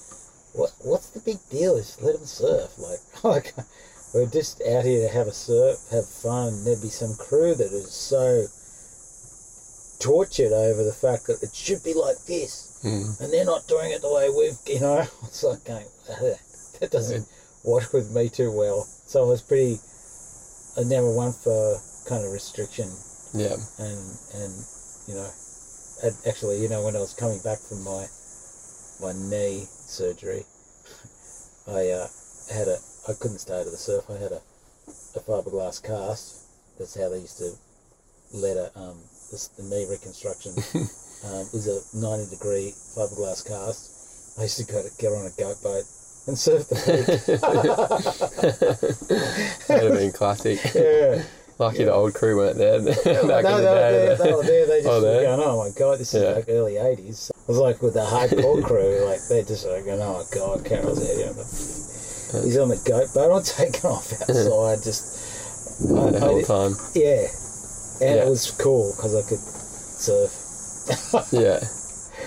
[0.54, 1.76] what what's the big deal?
[1.78, 2.70] Just let them surf.
[2.78, 3.54] Like, like
[4.14, 6.64] we're just out here to have a surf, have fun.
[6.64, 8.46] There'd be some crew that is so
[10.00, 13.20] tortured over the fact that it should be like this, Mm.
[13.20, 15.04] and they're not doing it the way we've, you know.
[15.24, 15.84] It's like going,
[16.80, 17.28] that doesn't
[17.64, 18.84] work with me too well.
[19.06, 19.78] So I was pretty.
[20.78, 21.78] I never one for
[22.08, 22.88] kind of restriction
[23.34, 23.56] Yeah.
[23.78, 24.54] and and
[25.06, 25.28] you know,
[26.26, 28.06] actually, you know, when I was coming back from my
[29.00, 30.44] my knee surgery,
[31.68, 32.08] I uh,
[32.52, 32.78] had a
[33.08, 34.04] I couldn't stay to the surf.
[34.10, 34.40] I had a
[35.16, 36.36] a fiberglass cast.
[36.78, 37.50] That's how they used to
[38.32, 38.96] let a um
[39.30, 40.52] this, the knee reconstruction.
[41.26, 44.38] um, it was a ninety degree fiberglass cast.
[44.38, 45.84] I used to go to get on a goat boat
[46.26, 47.06] and surf the beach.
[49.68, 50.58] That'd have been classic.
[50.74, 51.22] yeah.
[51.58, 54.42] Lucky the old crew weren't there back no, in the they, were there, they were
[54.42, 54.66] there.
[54.66, 56.30] They just Oh, were going, "Oh my god, this is Yeah.
[56.30, 60.22] like early '80s." Was like with the hardcore crew, like they're just like going, "Oh
[60.22, 63.36] my god, Carroll's here." But he's on the goat boat.
[63.36, 64.78] I'm taking off outside.
[64.84, 66.76] Just the I- I whole time.
[66.94, 67.26] yeah,
[68.06, 68.24] and Yeah.
[68.24, 70.30] it was cool because I could surf.
[71.32, 71.58] Yeah.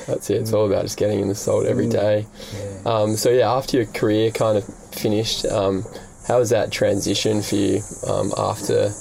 [0.07, 0.41] That's it.
[0.41, 2.25] It's all about just getting in the salt every Mm.
[2.53, 2.81] Yeah.
[2.91, 5.85] Um, so yeah, after your career kind of finished, um,
[6.27, 8.91] how was that transition for you um, after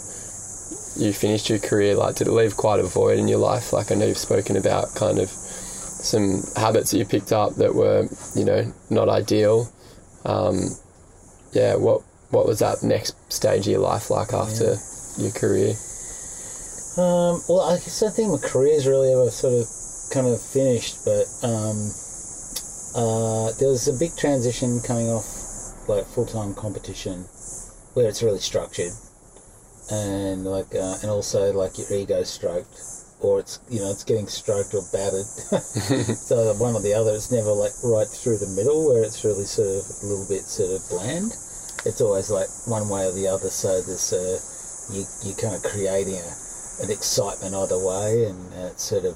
[0.96, 1.96] you finished your career?
[1.96, 3.72] Like, did it leave quite a void in your life?
[3.72, 5.32] Like, I know you've spoken about kind of
[6.02, 9.68] some habits that you picked up that were, you know, not ideal.
[10.24, 10.70] Um,
[11.52, 14.76] yeah, what what was that next stage of your life like after
[15.18, 15.74] your career?
[16.96, 19.66] Um, well, I guess I think my career's really ever sort of
[20.12, 21.76] kind of finished, but um,
[22.94, 27.24] uh, there was a big transition coming off like full time competition
[27.94, 28.92] where it's really structured
[29.90, 32.78] and like uh, and also like your ego stroked
[33.22, 35.26] or it's you know it's getting stroked or battered.
[36.32, 39.46] So one or the other it's never like right through the middle where it's really
[39.46, 41.30] sort of a little bit sort of bland.
[41.86, 44.38] It's always like one way or the other so uh,
[44.94, 46.30] you, you're kind of creating a,
[46.82, 49.14] an excitement either way and, and it's sort of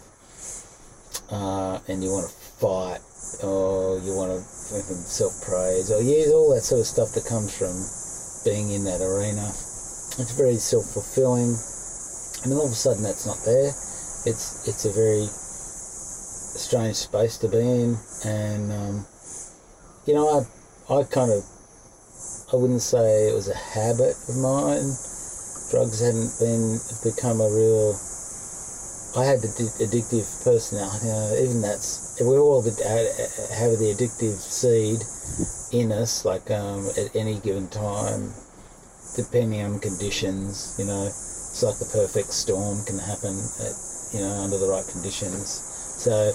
[1.30, 3.02] uh, and you want to fight
[3.42, 7.74] or you want to self-praise or yeah all that sort of stuff that comes from
[8.46, 9.50] being in that arena.
[10.18, 11.50] It's very self-fulfilling.
[12.44, 13.74] And then all of a sudden that's not there
[14.26, 15.26] it's it's a very
[16.58, 19.06] strange space to be in and um,
[20.06, 20.26] you know
[20.90, 21.44] I, I kind of
[22.52, 24.94] I wouldn't say it was a habit of mine.
[25.70, 27.98] Drugs hadn't been become a real.
[29.18, 29.50] I had the
[29.82, 31.06] addictive personality.
[31.06, 35.02] You know, even that's we all have the addictive seed
[35.72, 36.24] in us.
[36.24, 38.30] Like um, at any given time,
[39.16, 43.34] depending on conditions, you know, it's like the perfect storm can happen.
[43.58, 43.74] At,
[44.12, 45.48] you know, under the right conditions.
[46.02, 46.32] So,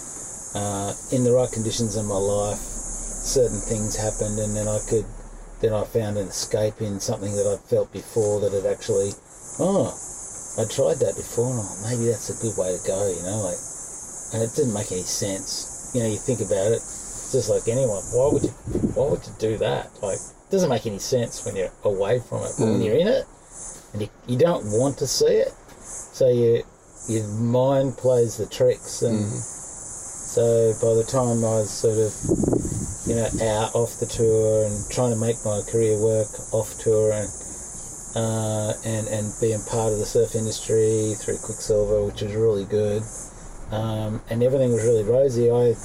[0.58, 5.06] uh, in the right conditions in my life, certain things happened, and then I could,
[5.62, 9.12] then I found an escape in something that I'd felt before that had actually,
[9.60, 9.94] oh,
[10.60, 13.46] I tried that before, and oh, maybe that's a good way to go, you know,
[13.46, 13.62] like,
[14.34, 15.92] and it didn't make any sense.
[15.94, 16.82] You know, you think about it,
[17.32, 18.04] just like anyone.
[18.12, 18.52] Why would you,
[18.96, 19.92] why would you do that?
[20.02, 22.86] Like, it doesn't make any sense when you're away from it, but when Mm.
[22.86, 23.26] you're in it,
[23.94, 26.64] and you, you don't want to see it, so you,
[27.08, 32.14] your mind plays the tricks, and so by the time I was sort of,
[33.08, 37.12] you know, out off the tour and trying to make my career work off tour
[37.12, 37.30] and
[38.16, 43.04] uh, and and being part of the surf industry through Quiksilver, which was really good,
[43.72, 45.50] um, and everything was really rosy.
[45.50, 45.76] I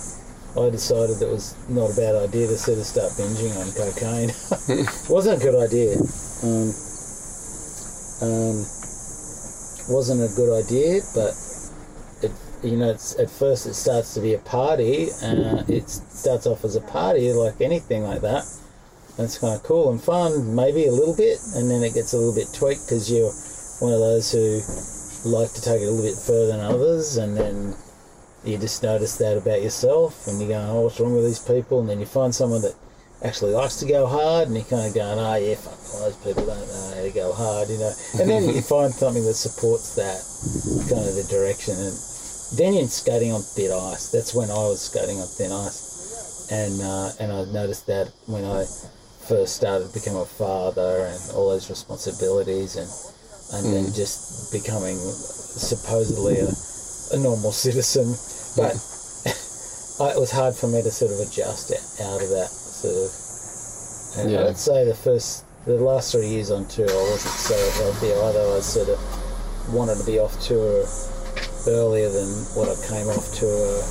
[0.58, 3.68] I decided that it was not a bad idea to sort of start binging on
[3.76, 4.30] cocaine.
[4.80, 5.96] it wasn't a good idea.
[6.42, 6.72] Um,
[8.22, 8.64] um,
[9.88, 11.34] wasn't a good idea, but
[12.22, 12.32] it,
[12.62, 15.08] you know, it's, at first it starts to be a party.
[15.22, 18.44] Uh, it starts off as a party, like anything like that.
[19.16, 22.18] That's kind of cool and fun, maybe a little bit, and then it gets a
[22.18, 23.32] little bit tweaked because you're
[23.80, 24.60] one of those who
[25.30, 27.74] like to take it a little bit further than others, and then
[28.44, 31.80] you just notice that about yourself, and you're going, "Oh, what's wrong with these people?"
[31.80, 32.74] And then you find someone that
[33.26, 36.46] actually likes to go hard, and you're kind of going, "Oh, yeah, fuck, those people
[36.46, 37.92] don't know how to go hard," you know.
[38.20, 40.22] And then you find something that supports that
[40.86, 41.94] kind of the direction, and
[42.56, 44.10] then you're skating on thin ice.
[44.14, 48.44] That's when I was skating on thin ice, and uh, and I noticed that when
[48.44, 48.64] I
[49.26, 52.88] first started become a father and all those responsibilities, and
[53.58, 56.50] and then just becoming supposedly a,
[57.12, 58.14] a normal citizen,
[58.56, 58.74] but.
[59.96, 62.52] I, it was hard for me to sort of adjust out of that
[64.18, 64.46] And Yeah.
[64.48, 68.56] I'd say the first, the last three years on tour, I wasn't so healthy either.
[68.56, 68.98] I sort of
[69.74, 70.86] wanted to be off tour
[71.66, 73.82] earlier than what I came off tour,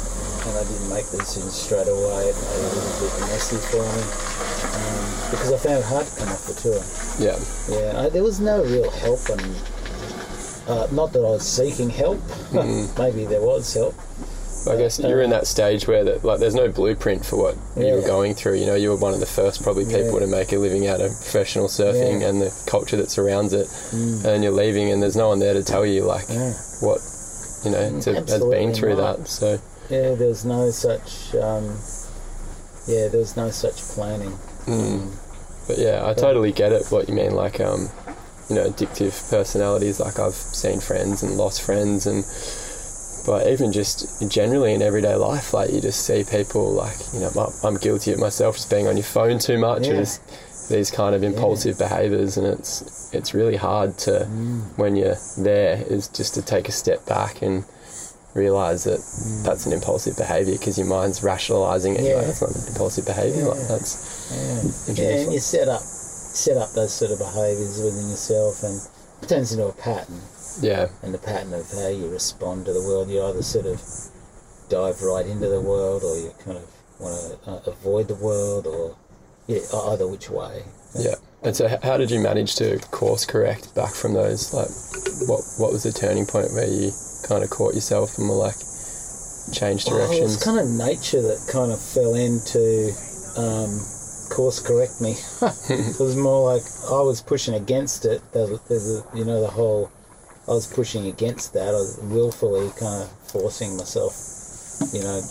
[0.48, 2.32] and I didn't make the decision straight away.
[2.32, 4.02] It made it a little bit messy for me
[4.72, 6.80] um, because I found it hard to come off the tour.
[7.20, 7.38] Yeah.
[7.68, 9.43] Yeah, I, there was no real help, and
[10.68, 12.20] uh, not that I was seeking help.
[12.98, 13.93] Maybe there was help.
[14.68, 17.93] I guess you're in that stage where that like there's no blueprint for what you
[17.93, 18.55] were going through.
[18.55, 20.20] You know, you were one of the first probably people Yeah.
[20.22, 22.28] to make a living out of professional surfing Yeah.
[22.30, 23.68] and the culture that surrounds it.
[24.26, 26.53] And you're leaving, and there's no one there to tell you like Yeah.
[26.82, 26.99] what
[27.63, 29.18] you know to, has been through not.
[29.20, 29.28] that.
[29.28, 29.59] So
[29.89, 31.36] Yeah, there's no such.
[31.36, 31.78] Um,
[32.88, 34.32] yeah, there was no such planning.
[34.66, 35.11] Mm.
[35.68, 36.86] But yeah, I totally get it.
[36.89, 37.89] What you mean, like um,
[38.49, 39.99] you know, addictive personalities.
[39.99, 42.24] Like I've seen friends and lost friends, and
[43.26, 47.32] but even just generally in everyday life, like you just see people like you know,
[47.36, 49.88] I'm- I'm guilty of myself just being on your phone too much.
[49.88, 50.05] Yeah.
[50.67, 54.63] These kind of impulsive behaviours, and it's it's really hard to mm.
[54.78, 57.63] when you're there is just to take a step back and
[58.34, 59.43] realize that mm.
[59.45, 62.01] that's an impulsive behaviour because your mind's rationalising it.
[62.01, 62.28] You're like, Yeah.
[62.28, 63.45] that's not an impulsive behaviour.
[63.47, 63.67] Like Yeah.
[63.67, 63.93] that's
[64.88, 68.82] Yeah, yeah and you set up set up those sort of behaviours within yourself, and
[69.21, 70.19] it turns into a pattern.
[70.62, 70.88] Yeah.
[71.03, 73.82] And the pattern of how you respond to the world, you either sort of
[74.70, 78.68] dive right into the world, or you kind of want to uh, avoid the world,
[78.68, 78.95] or
[79.47, 79.60] yeah,
[79.91, 80.64] either which way.
[80.97, 81.16] Yeah.
[81.43, 84.53] And so, how did you manage to course correct back from those?
[84.53, 84.70] Like,
[85.30, 86.91] what what was the turning point where you
[87.28, 88.56] kind of caught yourself and were like,
[89.53, 90.43] change Well, it was directions?
[90.43, 92.93] kind of nature that kind of fell into
[93.38, 93.80] um,
[94.30, 95.12] course correct me.
[95.70, 98.22] it was more like I was pushing against it.
[98.34, 99.91] There's, there's a, you know the whole.
[100.48, 101.70] I was pushing against that.
[101.70, 104.14] I was willfully kind of forcing myself,
[104.93, 105.22] you know,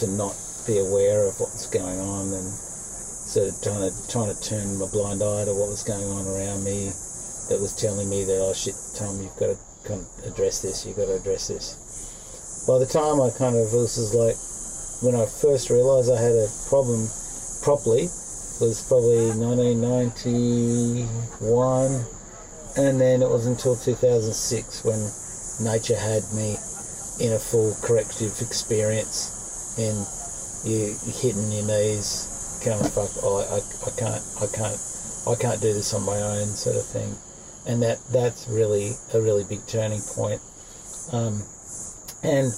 [0.00, 0.34] to not
[0.66, 4.78] be aware of what was going on and sort of trying to trying to turn
[4.78, 6.88] my blind eye to what was going on around me.
[7.50, 10.86] That was telling me that oh shit, Tom, you've got to kind of address this.
[10.86, 11.76] You've got to address this
[12.66, 14.36] by the time I kind of this is like
[15.02, 17.08] when I first realised I had a problem
[17.62, 18.06] properly
[18.62, 22.06] was probably 1991
[22.76, 25.00] and then it was until 2006 when
[25.60, 26.56] nature had me
[27.20, 29.28] in a full corrective experience
[29.78, 30.06] and
[30.64, 34.80] you hitting your knees kind of fuck oh, I, I can't I can't
[35.26, 37.14] I can't do this on my own sort of thing
[37.66, 40.40] and that that's really a really big turning point
[41.12, 41.42] um,
[42.22, 42.52] and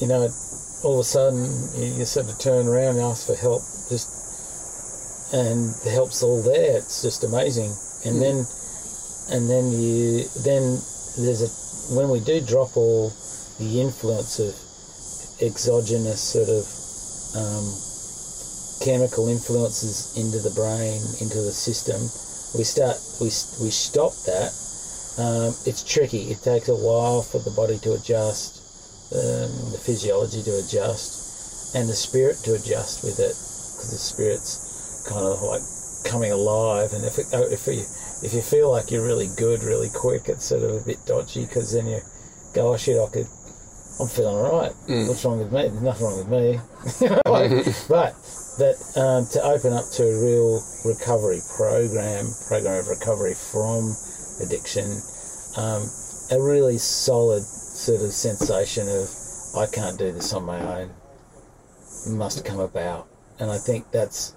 [0.00, 0.28] you know
[0.84, 1.44] all of a sudden
[1.76, 4.22] you, you sort of turn around and ask for help just
[5.32, 6.76] and the help's all there.
[6.76, 7.72] It's just amazing.
[8.04, 8.44] And then,
[9.30, 10.62] and then you then
[11.18, 11.50] there's a
[11.94, 13.12] when we do drop all
[13.58, 14.54] the influence of
[15.42, 16.64] exogenous sort of
[17.36, 17.66] um,
[18.84, 22.00] chemical influences into the brain, into the system.
[22.56, 23.28] We start we
[23.62, 24.52] we stop that.
[25.18, 26.32] Um, it's tricky.
[26.32, 28.64] It takes a while for the body to adjust,
[29.12, 33.36] um, the physiology to adjust, and the spirit to adjust with it,
[33.76, 35.62] because the spirit's kind of like
[36.04, 36.92] coming alive.
[36.92, 37.84] And if it, oh, if you
[38.22, 41.44] if you feel like you're really good really quick, it's sort of a bit dodgy
[41.46, 42.00] because then you
[42.54, 43.26] go, oh shit, I could,
[44.00, 44.72] I'm feeling alright.
[45.08, 45.68] What's wrong with me?
[45.68, 46.60] There's nothing wrong with me.
[47.88, 48.14] But
[48.58, 53.96] that um, to open up to a real recovery program, program of recovery from
[54.44, 55.00] addiction,
[55.56, 55.88] um,
[56.30, 59.08] a really solid sort of sensation of
[59.56, 60.90] I can't do this on my own
[62.08, 64.34] must come about, and I think that's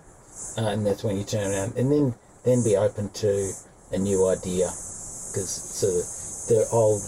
[0.58, 1.76] uh, and that's when you turn around.
[1.76, 3.52] And then then be open to
[3.92, 4.68] a new idea
[5.32, 5.88] because so
[6.48, 7.02] the old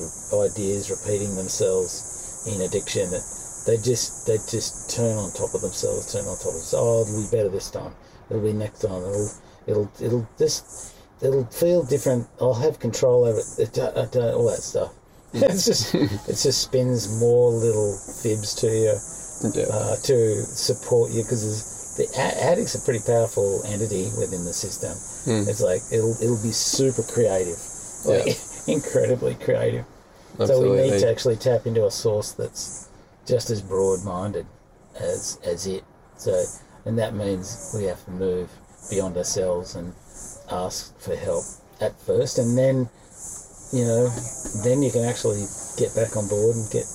[0.49, 3.23] ideas repeating themselves in addiction that
[3.65, 6.73] they just they just turn on top of themselves turn on top of themselves.
[6.75, 7.93] Oh it'll be better this time.
[8.29, 9.03] It'll be next time.
[9.03, 9.31] It'll
[9.67, 12.27] it'll it'll just it'll feel different.
[12.41, 14.93] I'll have control over it, it uh, uh, all that stuff.
[15.33, 18.95] It's just it just spins more little fibs to you
[19.71, 24.93] uh, to support you because the addict's a pretty powerful entity within the system.
[25.25, 25.49] Hmm.
[25.49, 27.57] It's like it'll it'll be super creative,
[28.05, 28.37] like
[28.67, 29.85] incredibly creative.
[30.37, 32.89] So we need to actually tap into a source that's
[33.25, 34.45] just as broad-minded
[34.99, 35.83] as as it.
[36.17, 36.45] So,
[36.85, 38.49] and that means we have to move
[38.89, 39.93] beyond ourselves and
[40.51, 41.43] ask for help
[41.81, 42.89] at first, and then,
[43.73, 44.09] you know,
[44.63, 45.45] then you can actually
[45.77, 46.85] get back on board and get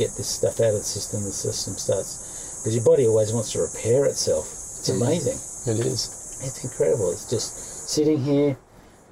[0.00, 1.22] get this stuff out of the system.
[1.24, 2.25] The system starts
[2.66, 4.46] because your body always wants to repair itself.
[4.46, 5.38] It's amazing.
[5.72, 6.42] It is.
[6.42, 7.12] It's incredible.
[7.12, 7.54] It's just
[7.88, 8.58] sitting here,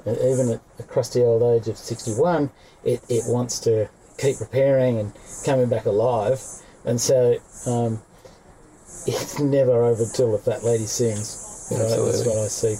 [0.04, 2.50] uh, even at a crusty old age of 61,
[2.82, 3.88] it, it wants to
[4.18, 5.12] keep repairing and
[5.46, 6.42] coming back alive.
[6.84, 8.02] And so um,
[9.06, 11.68] it's never over till the fat lady sings.
[11.70, 12.74] You know, that's what I see.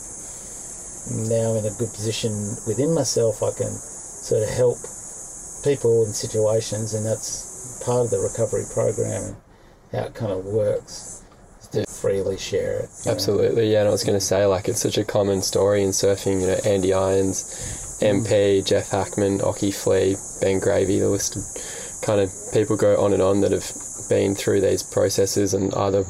[1.31, 2.33] Now in a good position
[2.67, 4.79] within myself, I can sort of help
[5.63, 9.37] people in situations, and that's part of the recovery program
[9.95, 11.21] how it kind of works.
[11.73, 12.91] To freely share it.
[13.01, 13.13] you know.
[13.13, 13.81] Absolutely, yeah.
[13.81, 16.41] And I was going to say, like, it's such a common story in surfing.
[16.41, 21.01] You know, Andy Irons, MP, Jeff Hakman, Occy Flea, Ben Gravy.
[21.01, 21.43] The list of
[22.07, 23.69] kind of people go on and on that have
[24.09, 26.05] been through these processes and either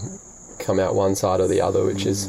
[0.59, 2.29] come out one side or the other, which is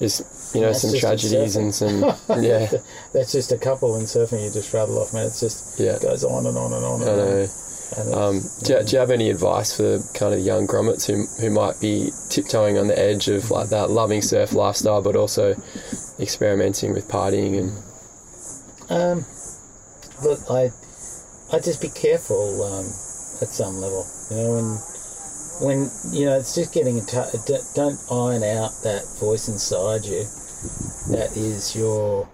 [0.00, 2.00] is you know some tragedies and some
[2.40, 2.70] yeah.
[3.12, 4.44] That's just a couple in surfing.
[4.44, 5.26] You just rattle off, man.
[5.26, 5.98] It's just Yeah.
[6.00, 7.02] goes on and on and on.
[7.02, 7.48] I And on.
[7.96, 11.24] And Um, do, you, do you have any advice for kind of young grommets who,
[11.40, 15.54] who might be tiptoeing on the edge of like that loving surf lifestyle, but also
[16.20, 17.70] experimenting with partying and
[18.90, 19.24] Um,
[20.22, 20.70] look, I,
[21.52, 22.84] I just be careful um,
[23.40, 24.04] at some level.
[24.30, 24.78] You know, when,
[25.64, 27.32] when you know, it's just getting in touch.
[27.74, 30.24] Don't iron out that voice inside you.
[31.16, 32.28] That is your,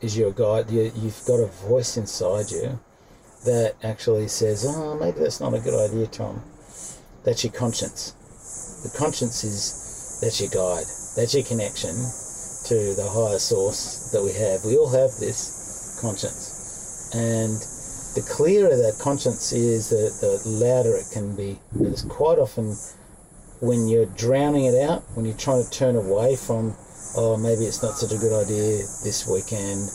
[0.00, 0.70] is your guide.
[0.70, 2.80] You, you've got a voice inside you
[3.44, 6.42] that actually says, "Oh, maybe that's not a good idea, Tom."
[7.24, 8.14] That's your conscience.
[8.82, 10.86] The conscience is that's your guide.
[11.16, 11.94] That's your connection
[12.68, 14.64] to the higher source that we have.
[14.64, 17.10] We all have this conscience.
[17.14, 17.58] And
[18.14, 21.58] the clearer that conscience is, the, the louder it can be.
[21.72, 22.76] Because quite often,
[23.60, 26.74] when you're drowning it out, when you're trying to turn away from,
[27.16, 29.90] oh, maybe it's not such a good idea this weekend,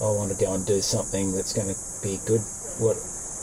[0.00, 2.40] I want to go and do something that's going to be good.
[2.78, 2.96] What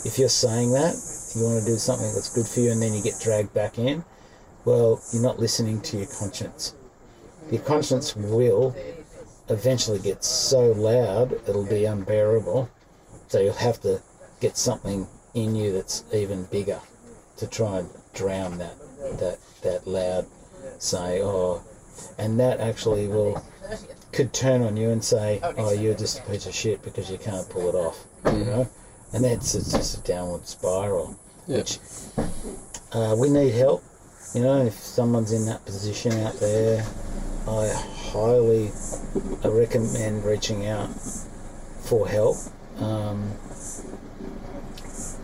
[0.05, 0.95] If you're saying that,
[1.35, 3.77] you want to do something that's good for you, and then you get dragged back
[3.77, 4.03] in,
[4.63, 6.73] well, you're not listening to your conscience.
[7.51, 8.75] Your conscience will
[9.49, 12.69] eventually get so loud it'll be unbearable.
[13.27, 14.01] So you'll have to
[14.39, 16.79] get something in you that's even bigger
[17.37, 18.75] to try and drown that
[19.19, 20.25] that that loud
[20.79, 21.61] say oh
[22.17, 23.43] and that actually will
[24.11, 27.17] could turn on you and say oh you're just a piece of shit because you
[27.17, 28.67] can't pull it off you know
[29.15, 31.57] and that's it's just a downward spiral Yeah.
[31.57, 31.79] which
[32.93, 33.83] uh, we need help
[34.35, 36.85] you know if someone's in that position out there
[37.47, 37.67] I
[38.11, 38.71] highly
[39.43, 40.89] recommend reaching out
[41.83, 42.37] for help.
[42.79, 43.31] Um,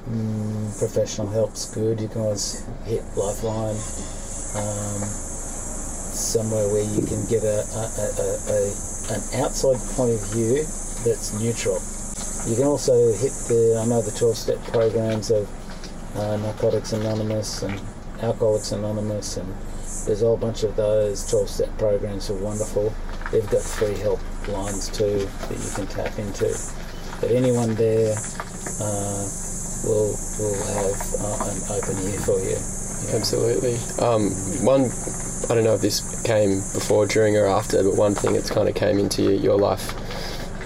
[0.08, 2.00] mm, professional help's good.
[2.00, 3.76] You can always hit Lifeline.
[4.54, 5.02] Um,
[6.14, 10.64] somewhere where you can get a, a, a, a an outside point of view
[11.04, 11.82] that's neutral.
[12.48, 15.50] You can also hit the I know the twelve step programs of
[16.16, 17.80] uh, Narcotics Anonymous and
[18.22, 19.54] Alcoholics Anonymous and
[20.06, 22.94] There's a whole bunch of those 12 step programs are wonderful.
[23.32, 26.50] They've got free help lines too that you can tap into.
[27.20, 28.16] But anyone there
[28.80, 29.24] uh,
[29.86, 32.58] will will have uh, an open ear for you.
[32.58, 33.16] Yeah.
[33.18, 33.78] Absolutely.
[34.00, 34.30] Um,
[34.66, 34.90] one,
[35.50, 38.70] I don't know if this came before, during, or after, but one thing that's kind
[38.70, 39.94] of came into your life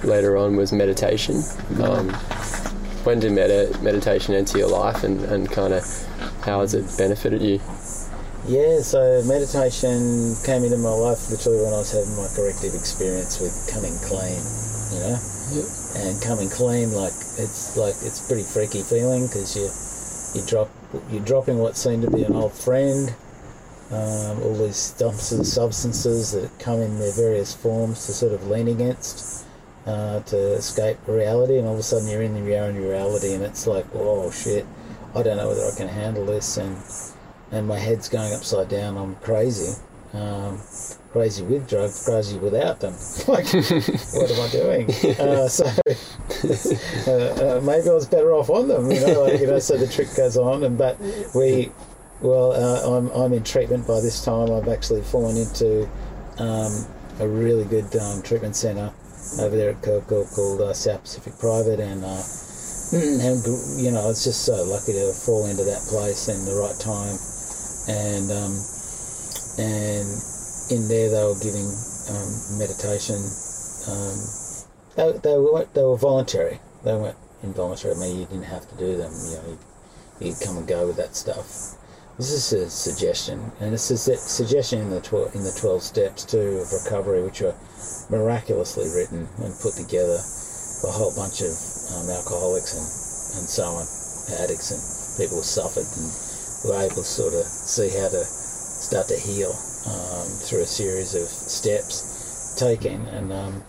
[0.06, 1.42] later on was meditation.
[1.82, 2.10] Um,
[3.06, 5.84] when did medi- meditation enter your life, and, and kind of
[6.44, 7.60] how has it benefited you?
[8.48, 13.40] Yeah, so meditation came into my life literally when I was having my corrective experience
[13.42, 14.38] with coming clean,
[14.94, 15.18] you know.
[15.98, 19.70] And coming clean, like it's like it's a pretty freaky feeling because you
[20.40, 20.70] you drop
[21.10, 23.16] you're dropping what seemed to be an old friend,
[23.92, 28.48] um, all these dumps of substances that come in their various forms to sort of
[28.48, 29.45] lean against
[29.86, 33.44] uh, to escape reality, and all of a sudden you're in your own reality, and
[33.44, 34.66] it's like, oh shit,
[35.14, 36.78] I don't know whether I can handle this, and
[37.52, 38.98] and my head's going upside down.
[38.98, 39.80] I'm crazy.
[40.14, 40.60] Um,
[41.12, 42.94] crazy with drugs, crazy without them.
[43.28, 44.90] like, what am I doing?
[45.20, 45.66] Uh, so
[47.08, 48.90] uh, uh, maybe I was better off on them.
[48.92, 49.60] You know, like, you know.
[49.60, 51.00] So the trick goes on, and but
[51.36, 51.72] we,
[52.22, 54.52] well, uh, I'm I'm in treatment by this time.
[54.52, 55.88] I've actually fallen into
[56.38, 56.86] um,
[57.20, 58.92] a really good um, treatment centre
[59.40, 62.24] over there at called, called uh, South Pacific Private, and uh,
[62.94, 63.42] and
[63.82, 66.78] you know, I was just so lucky to fall into that place in the right
[66.80, 67.18] time,
[67.90, 68.54] and um,
[69.58, 70.08] and
[70.70, 71.68] in there they were giving
[72.10, 73.20] um, meditation.
[73.90, 74.18] Um,
[74.96, 76.60] they, they were they were voluntary.
[76.84, 77.96] They weren't involuntary.
[77.96, 79.12] I mean, you didn't have to do them.
[79.12, 79.58] You know,
[80.20, 81.76] you, would come and go with that stuff.
[82.18, 86.24] This is a suggestion, and it's a suggestion in the twelve in the twelve steps
[86.24, 87.54] too of recovery, which are
[88.10, 90.24] miraculously written and put together
[90.80, 91.52] for a whole bunch of
[91.92, 92.88] um, alcoholics and,
[93.36, 93.84] and so on,
[94.40, 94.80] addicts and
[95.20, 96.08] people who suffered and
[96.64, 101.16] were able to sort of see how to start to heal um, through a series
[101.16, 103.08] of steps taken.
[103.08, 103.64] And um,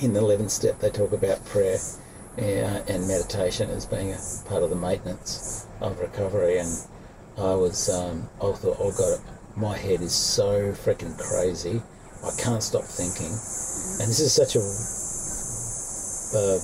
[0.00, 1.76] in the 11th step, they talk about prayer
[2.38, 6.56] uh, and meditation as being a part of the maintenance of recovery.
[6.56, 6.72] And
[7.38, 9.20] I was, um, I thought, oh God,
[9.56, 11.80] my head is so freaking crazy.
[12.24, 13.30] I can't stop thinking.
[13.30, 14.62] And this is such a
[16.34, 16.58] uh,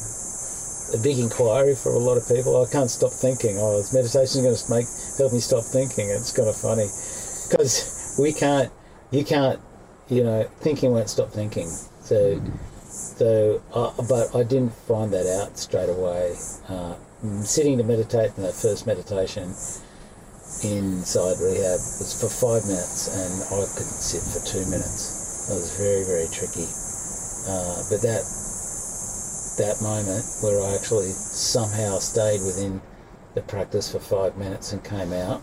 [0.94, 2.62] a big inquiry for a lot of people.
[2.62, 3.56] I can't stop thinking.
[3.58, 6.10] Oh, is meditation going to make help me stop thinking?
[6.10, 6.86] It's kind of funny
[7.48, 8.72] because we can't.
[9.10, 9.60] You can't.
[10.08, 11.68] You know, thinking won't stop thinking.
[11.68, 12.42] So,
[12.82, 16.34] so, uh, but I didn't find that out straight away.
[16.68, 16.94] Uh,
[17.42, 19.54] sitting to meditate in that first meditation
[20.62, 25.50] inside rehab was for five minutes, and I couldn't sit for two minutes.
[25.50, 26.68] It was very, very tricky.
[27.48, 28.24] Uh, but that
[29.58, 32.80] that moment where I actually somehow stayed within
[33.34, 35.42] the practice for five minutes and came out,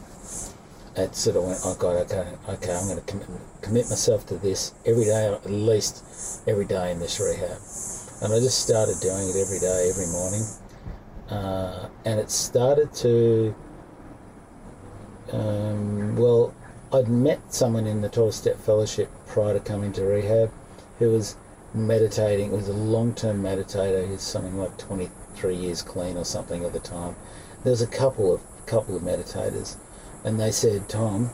[0.95, 3.27] it sort of went, oh God, okay, okay, I'm going to commit,
[3.61, 7.59] commit myself to this every day, at least every day in this rehab.
[8.21, 10.43] And I just started doing it every day, every morning.
[11.29, 13.55] Uh, and it started to,
[15.31, 16.53] um, well,
[16.93, 20.51] I'd met someone in the 12 Step Fellowship prior to coming to rehab
[20.99, 21.35] who was
[21.73, 22.51] meditating.
[22.51, 24.09] It was a long-term meditator.
[24.09, 27.15] He's something like 23 years clean or something at the time.
[27.63, 29.75] There was a couple of couple of meditators,
[30.23, 31.31] and they said, Tom,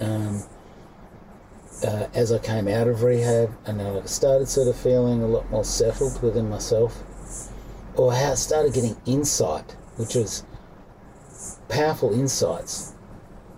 [0.00, 0.42] um,
[1.86, 5.48] uh, as I came out of rehab and I started sort of feeling a lot
[5.50, 7.02] more settled within myself,
[7.94, 10.44] or how I started getting insight, which was
[11.68, 12.94] powerful insights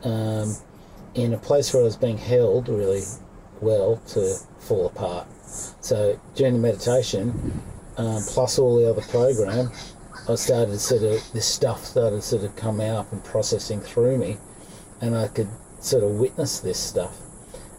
[0.04, 0.54] um,
[1.14, 3.02] in a place where I was being held really
[3.60, 5.26] well to fall apart.
[5.80, 7.62] So during the meditation,
[7.96, 9.70] um, plus all the other program,
[10.28, 14.36] I started sort of this stuff started sort of come out and processing through me,
[15.00, 15.48] and I could
[15.80, 17.16] sort of witness this stuff,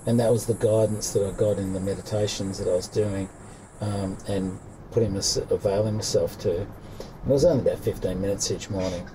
[0.08, 3.30] and that was the guidance that I got in the meditations that I was doing,
[3.82, 4.60] um, and
[4.92, 6.62] putting myself, availing myself to.
[6.62, 6.68] It
[7.28, 9.08] was only about 15 minutes each morning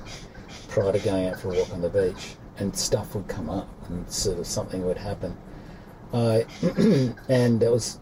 [0.68, 3.68] prior to going out for a walk on the beach, and stuff would come up,
[3.88, 5.36] and sort of something would happen.
[6.12, 6.46] I
[7.28, 7.98] and it was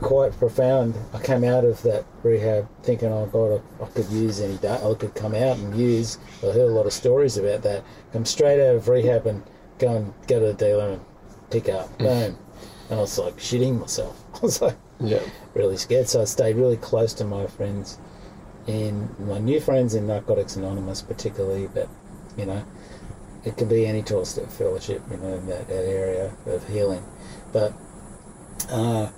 [0.00, 0.94] quite profound.
[1.12, 4.72] I came out of that rehab thinking, oh God, I, I could use any day.
[4.82, 6.18] I could come out and use.
[6.42, 7.82] I heard a lot of stories about that.
[8.12, 9.42] Come straight out of rehab and
[9.78, 11.00] go and go to the dealer and
[11.50, 11.88] pick up.
[11.98, 11.98] Mm.
[11.98, 12.38] Boom.
[12.90, 14.22] and I was like shitting myself.
[14.36, 15.20] I was like Yeah.
[15.54, 16.08] really scared.
[16.08, 17.98] So I stayed really close to my friends,
[18.68, 21.68] in my new friends in Narcotics Anonymous, particularly.
[21.74, 21.88] But
[22.36, 22.64] you know,
[23.44, 27.02] it can be any 12 step fellowship, you know, in that, that area of healing.
[27.52, 27.72] But
[28.70, 29.10] uh,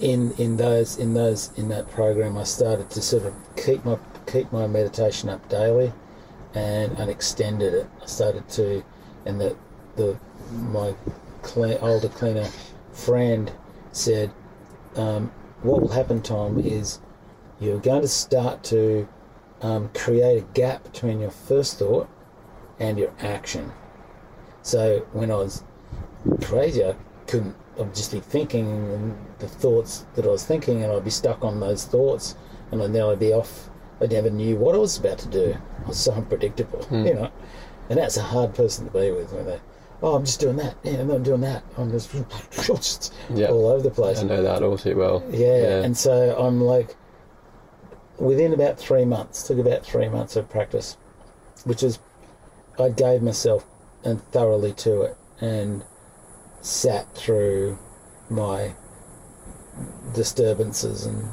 [0.00, 3.98] in in those in those in that program, I started to sort of keep my
[4.26, 5.92] keep my meditation up daily,
[6.54, 7.88] and and extended it.
[8.02, 8.84] I started to,
[9.26, 9.56] and the
[9.96, 10.18] the
[10.52, 10.94] my
[11.42, 12.48] cle older cleaner
[12.92, 13.50] friend
[13.92, 14.32] said,
[14.96, 17.00] um, "What will happen, Tom, is
[17.60, 19.08] you're going to start to
[19.62, 22.08] um, create a gap between your first thought
[22.78, 23.72] and your action."
[24.62, 25.62] So when I was
[26.42, 26.94] crazy, I
[27.26, 27.56] couldn't.
[27.78, 31.60] I'd just be thinking the thoughts that I was thinking, and I'd be stuck on
[31.60, 32.36] those thoughts,
[32.70, 33.70] and then I'd be off.
[34.00, 35.56] I never knew what I was about to do.
[35.84, 37.06] I was so unpredictable, hmm.
[37.06, 37.30] you know.
[37.88, 39.60] And that's a hard person to be with when they,
[40.02, 40.76] oh, I'm just doing that.
[40.82, 41.62] Yeah, I'm not doing that.
[41.76, 42.10] I'm just,
[42.50, 43.48] just Yeah.
[43.48, 44.20] all over the place.
[44.20, 45.22] I know that all too well.
[45.30, 46.96] Yeah, and so I'm like,
[48.18, 50.96] within about three months, took about three months of practice,
[51.64, 51.98] which is,
[52.78, 53.66] I gave myself
[54.04, 55.84] and thoroughly to it and
[56.60, 57.78] sat through
[58.28, 58.74] my
[60.14, 61.28] disturbances and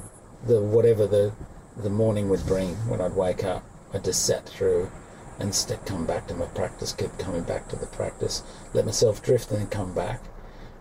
[0.45, 1.33] the whatever the
[1.77, 3.63] the morning would bring when I'd wake up.
[3.93, 4.91] I just sat through
[5.39, 8.43] and st- come back to my practice, kept coming back to the practice,
[8.73, 10.21] let myself drift and then come back.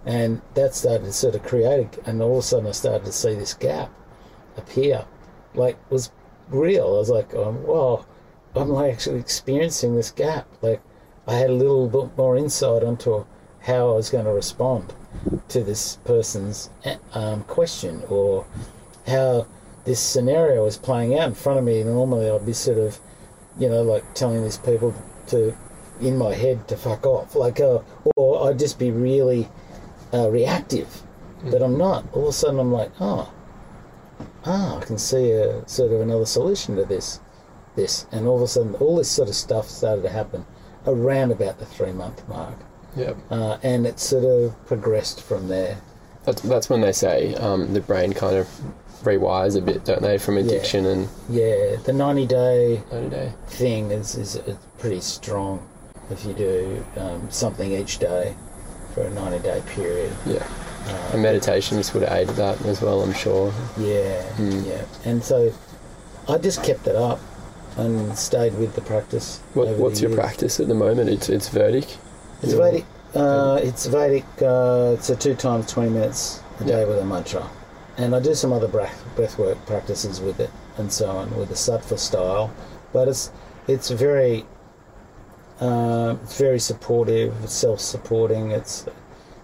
[0.05, 3.13] And that started to sort of create, and all of a sudden I started to
[3.13, 3.91] see this gap
[4.57, 5.05] appear.
[5.55, 6.11] Like, was
[6.49, 6.87] real.
[6.87, 8.05] I was like, um, wow,
[8.57, 10.49] I'm like actually experiencing this gap.
[10.61, 10.83] Like,
[11.27, 13.25] I had a little bit more insight onto
[13.61, 14.93] how I was going to respond
[15.49, 16.71] to this person's
[17.13, 18.47] um, question or
[19.07, 19.47] how
[19.85, 21.83] this scenario was playing out in front of me.
[21.85, 22.99] Normally I'd be sort of,
[23.59, 24.95] you know, like telling these people
[25.29, 25.57] to,
[26.01, 27.35] in my head, to fuck off.
[27.35, 27.81] Like, uh,
[28.17, 29.49] or I'd just be really
[30.13, 31.03] uh, reactive.
[31.45, 32.05] But I'm not.
[32.13, 33.33] All of a sudden I'm like, oh,
[34.45, 37.21] ah, I can see a sort of another solution to this.
[37.81, 38.07] This.
[38.13, 40.45] And all of a sudden, all this sort of stuff started to happen
[40.87, 42.55] around about the three month mark.
[42.95, 43.17] Yep.
[43.31, 45.79] Uh, and it sort of progressed from there.
[46.25, 48.47] That's, that's when they say um, the brain kind of
[49.03, 53.33] rewires a bit, don't they, from addiction and Yeah, the 90 day 90 day.
[53.47, 54.39] thing is, is,
[54.79, 55.67] pretty strong
[56.11, 58.35] if you do um, something each day
[58.95, 60.13] for a 90 day period.
[60.27, 60.47] Yeah.
[61.13, 63.53] And meditation just would aid that as well, I'm sure.
[63.79, 64.85] Yeah, yeah.
[65.05, 65.53] And so
[66.29, 67.21] I just kept it up
[67.77, 69.41] and stayed with the practice.
[69.55, 71.09] What, over the what's your practice at the moment?
[71.11, 71.97] It's it's Verdic.
[72.43, 72.85] It's Vedic.
[73.15, 74.25] Uh, it's Vedic.
[74.41, 76.87] Uh, it's a two times twenty minutes a day Yeah.
[76.87, 77.49] with a mantra,
[77.97, 81.55] and I do some other breath breathwork practices with it and so on with the
[81.55, 82.53] sattva style.
[82.93, 83.31] But it's
[83.69, 84.45] it's very
[85.61, 88.51] uh, it's very supportive, self supporting.
[88.53, 88.87] It's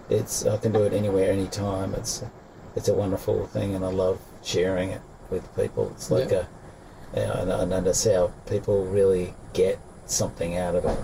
[0.08, 1.94] it's I can do it anywhere, anytime.
[1.94, 2.22] It's
[2.74, 5.00] it's a wonderful thing, and I love sharing it
[5.30, 5.90] with people.
[5.94, 6.38] It's like Yeah.
[6.38, 6.46] a
[7.14, 10.98] and, and that's how people really get something out of it.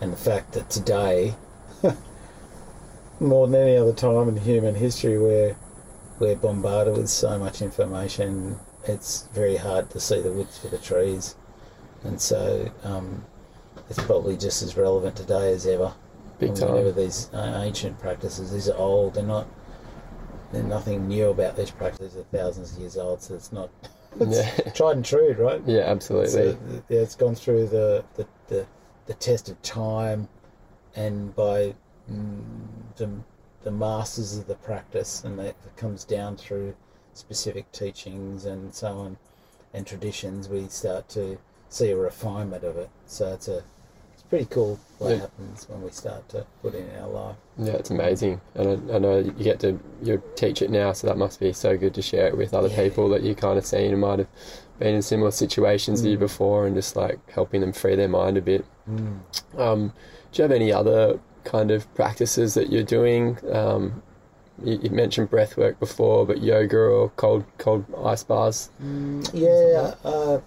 [0.00, 1.34] And the fact that today,
[3.20, 5.56] more than any other time in human history, where
[6.18, 10.78] we're bombarded with so much information, it's very hard to see the woods for the
[10.78, 11.36] trees.
[12.04, 13.24] And so um,
[13.88, 15.94] it's probably just as relevant today as ever.
[16.38, 16.96] Big Whenever time.
[16.96, 19.14] these uh, ancient practices, these are old.
[19.14, 19.46] They're not.
[20.50, 22.14] There's nothing new about these practices.
[22.14, 23.70] They're thousands of years old, so it's not.
[24.20, 24.70] It's Yeah.
[24.74, 25.62] tried and true, right?
[25.66, 26.30] Yeah, absolutely.
[26.30, 26.58] So,
[26.88, 28.66] yeah, it's gone through the, the, the,
[29.06, 30.28] the test of time
[30.94, 31.74] and by
[32.10, 32.36] mm,
[32.96, 33.10] the,
[33.62, 36.74] the masters of the practice, and that it comes down through
[37.14, 39.16] specific teachings and so on
[39.74, 42.90] and traditions, we start to see a refinement of it.
[43.06, 43.81] So it's a it's
[44.32, 45.16] pretty cool what Yeah.
[45.18, 47.36] happens when we start to put in our life.
[47.58, 51.06] Yeah, it's amazing, and I, I know you get to you teach it now, so
[51.06, 52.82] that must be so good to share it with other Yeah.
[52.84, 54.28] people that you kind of seen and might have
[54.78, 56.20] been in similar situations to you Mm.
[56.20, 58.64] before, and just like helping them free their mind a bit.
[59.58, 59.92] Um,
[60.32, 63.36] do you have any other kind of practices that you're doing?
[63.52, 64.00] Um,
[64.64, 68.70] you, you mentioned breath work before, but yoga or cold cold ice baths.
[69.34, 70.38] Yeah, uh,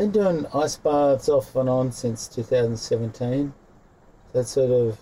[0.00, 3.52] been doing ice baths off and on since 2017.
[4.32, 4.98] That's sort of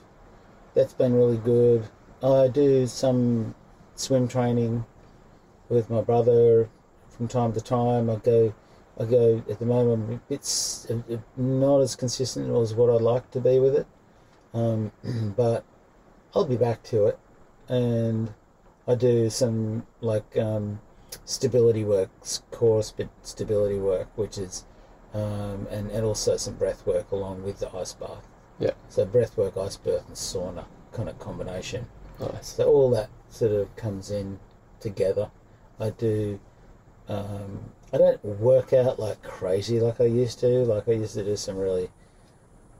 [0.74, 1.86] that's been really good.
[2.20, 3.54] I do some
[3.94, 4.84] swim training
[5.68, 6.68] with my brother
[7.10, 8.10] from time to time.
[8.10, 8.52] I go,
[8.98, 10.20] I go at the moment.
[10.28, 10.90] It's
[11.36, 13.86] not as consistent as what I'd like to be with it,
[14.52, 14.90] um,
[15.36, 15.64] but
[16.34, 17.18] I'll be back to it.
[17.68, 18.34] And
[18.88, 20.80] I do some like um,
[21.24, 22.10] stability work,
[22.50, 22.82] core
[23.22, 24.64] stability work, which is,
[25.14, 28.26] um, and, and also some breath work along with the ice bath.
[28.58, 28.72] Yeah.
[28.88, 31.86] So breath work, ice bath, and sauna kind of combination.
[32.20, 32.54] Nice.
[32.54, 34.38] So all that sort of comes in
[34.80, 35.30] together.
[35.78, 36.40] I do.
[37.08, 40.46] Um, I don't work out like crazy like I used to.
[40.46, 41.90] Like I used to do some really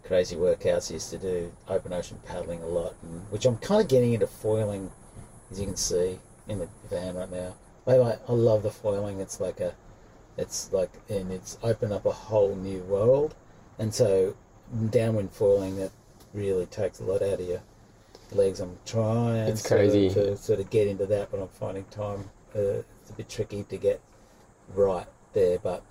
[0.04, 0.90] crazy workouts.
[0.90, 4.12] I used to do open ocean paddling a lot, and, which I'm kind of getting
[4.12, 4.90] into foiling,
[5.50, 6.18] as you can see
[6.48, 7.54] in the van right now.
[7.86, 9.20] I, I, I love the foiling.
[9.20, 9.74] It's like a,
[10.38, 13.34] it's like, and it's opened up a whole new world.
[13.78, 14.36] And so
[14.90, 15.90] downwind foiling that
[16.32, 17.62] really takes a lot out of your
[18.32, 18.60] legs.
[18.60, 22.30] I'm trying It's sort of to sort of get into that, but I'm finding time
[22.54, 24.00] uh, it's a bit tricky to get
[24.74, 25.58] right there.
[25.58, 25.82] But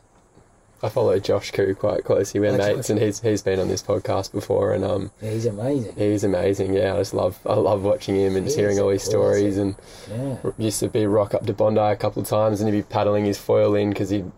[0.84, 2.40] I follow Josh Koo quite closely.
[2.40, 5.95] We're mates, and he's he's been on this podcast before, and um, yeah, he's amazing.
[5.95, 6.74] he's amazing.
[6.76, 9.12] Yeah, I just love I love watching him and just hearing all his awesome.
[9.12, 9.58] stories.
[9.58, 9.76] And
[10.10, 12.84] Yeah, used to be rock up to Bondi a couple of times, and he'd be
[12.84, 14.32] paddling his foil in because he'd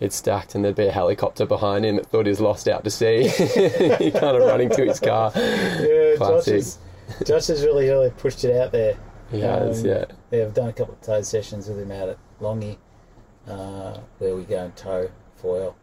[0.00, 2.82] he'd stacked, and there'd be a helicopter behind him that thought he was lost out
[2.82, 3.28] to sea.
[3.98, 5.30] he kind of running to his car.
[5.36, 6.16] yeah.
[6.16, 6.54] Josh Classic.
[6.54, 6.78] has,
[7.24, 8.96] Josh has really, really pushed it out there.
[9.30, 10.04] He has, Um, yeah.
[10.32, 12.76] Yeah, I've done a couple of tow sessions with him out at Longy,
[13.48, 15.76] uh, where we go and tow foil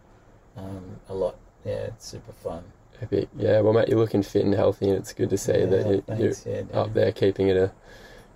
[0.58, 1.36] um, a lot.
[1.66, 2.64] Yeah, it's super fun.
[3.02, 3.28] Epic.
[3.38, 5.88] Yeah, well, mate, you're looking fit and healthy, and it's good to see Yeah, that
[5.88, 7.72] you, thanks, you're yeah, up there keeping it a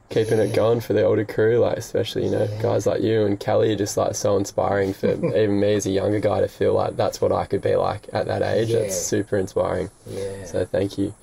[0.09, 1.59] keeping it going for the older crew.
[1.59, 2.61] Like especially you know Yeah.
[2.61, 5.91] guys like you and Kelly are just like so inspiring for even me as a
[5.91, 8.69] younger guy to feel like that's what I could be like at that age.
[8.69, 8.77] Yeah.
[8.79, 9.89] It's super inspiring.
[10.07, 10.45] Yeah.
[10.45, 11.13] So thank you.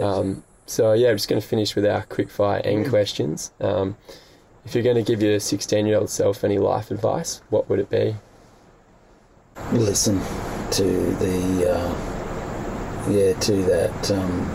[0.00, 2.90] Um, so yeah, I'm just going to finish with our quick fire end Mm.
[2.90, 3.50] questions.
[3.60, 3.96] Um,
[4.66, 7.78] if you're going to give your 16 year old self any life advice, what would
[7.78, 8.16] it be?
[9.72, 10.20] Listen
[10.72, 10.84] to
[11.16, 11.94] the uh,
[13.10, 14.50] yeah to that um,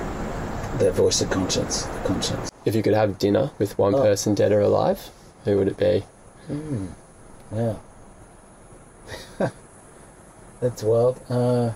[0.80, 4.02] that voice of conscience conscience If you could have dinner with one Oh.
[4.02, 5.10] person, dead or alive,
[5.46, 6.04] who would it be?
[6.50, 6.88] mm.
[7.52, 7.80] wow
[10.62, 11.72] that's wild uh,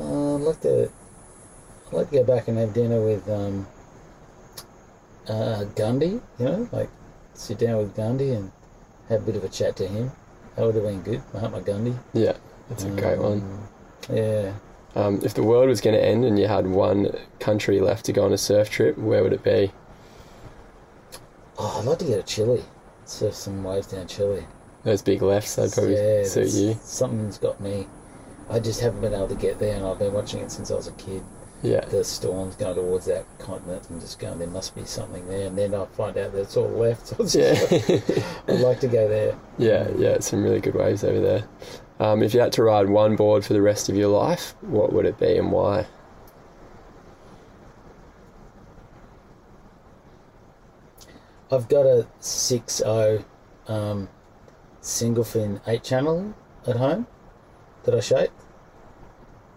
[0.00, 0.90] uh, I'd like to
[1.88, 3.66] I'd like to go back and have dinner with um,
[5.28, 6.88] uh, Gandhi you know like
[7.34, 8.50] sit down with Gandhi and
[9.08, 10.12] have a bit of a chat to him
[10.58, 12.32] that would have been good Mahatma Gandhi Yeah,
[12.68, 13.40] that's a great one.
[14.10, 14.52] Um, yeah
[14.96, 18.12] Um, if the world was going to end and you had one country left to
[18.12, 19.70] go on a surf trip, where would it be?
[21.58, 22.64] Oh, I'd like to go to Chile.
[23.04, 24.44] Surf some waves down Chile.
[24.82, 26.78] Those big lefts, they'd probably yeah, suit you.
[26.82, 27.86] Something's got me.
[28.50, 30.74] I just haven't been able to get there, and I've been watching it since I
[30.74, 31.22] was a kid.
[31.60, 35.48] Yeah, The storms going towards that continent, and just going, there must be something there.
[35.48, 37.12] And then I find out that it's all left.
[37.34, 39.36] Yeah, like, I'd like to go there.
[39.58, 40.10] yeah, yeah.
[40.10, 41.44] It's some really good waves over there.
[41.98, 44.92] Um, if you had to ride one board for the rest of your life, what
[44.92, 45.86] would it be and why?
[51.50, 53.24] I've got a 6.0
[53.68, 54.08] um,
[54.80, 56.34] single fin 8 channel
[56.66, 57.06] at home
[57.84, 58.32] that I shaped.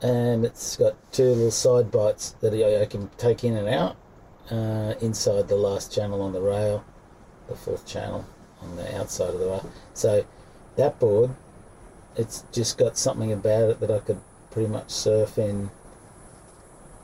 [0.01, 3.97] And it's got two little side bites that I can take in and out
[4.49, 6.83] uh, inside the last channel on the rail,
[7.47, 8.25] the fourth channel
[8.61, 9.69] on the outside of the rail.
[9.93, 10.25] So
[10.75, 11.31] that board,
[12.15, 14.19] it's just got something about it that I could
[14.49, 15.69] pretty much surf in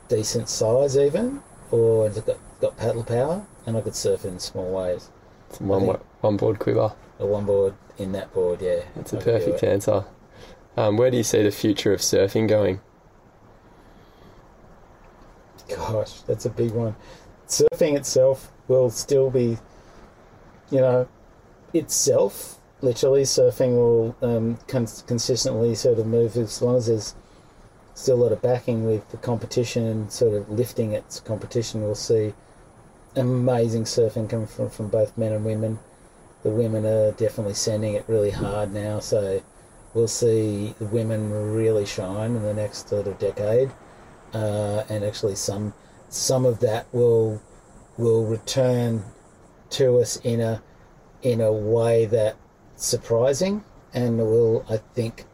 [0.08, 4.72] decent size even, or it's got, got paddle power, and I could surf in small
[4.72, 5.10] waves.
[5.50, 6.92] It's one think- one board quiver.
[7.20, 8.80] A one board in that board, yeah.
[8.96, 10.04] That's a I perfect answer.
[10.76, 12.80] Um, where do you see the future of surfing going?
[15.68, 16.96] Gosh, that's a big one.
[17.46, 19.58] Surfing itself will still be,
[20.70, 21.08] you know,
[21.72, 22.58] itself.
[22.80, 27.14] Literally, surfing will um, cons- consistently sort of move as long as there's
[27.94, 31.82] still a lot of backing with the competition and sort of lifting its competition.
[31.82, 32.34] We'll see
[33.16, 35.80] amazing surfing coming from, from both men and women.
[36.44, 39.42] The women are definitely sending it really hard now, so
[39.92, 43.72] we'll see the women really shine in the next sort of decade
[44.34, 45.74] uh, and actually some
[46.08, 47.42] some of that will
[47.96, 49.04] will return
[49.70, 50.62] to us in a
[51.22, 52.36] in a way that
[52.76, 55.24] surprising and will I think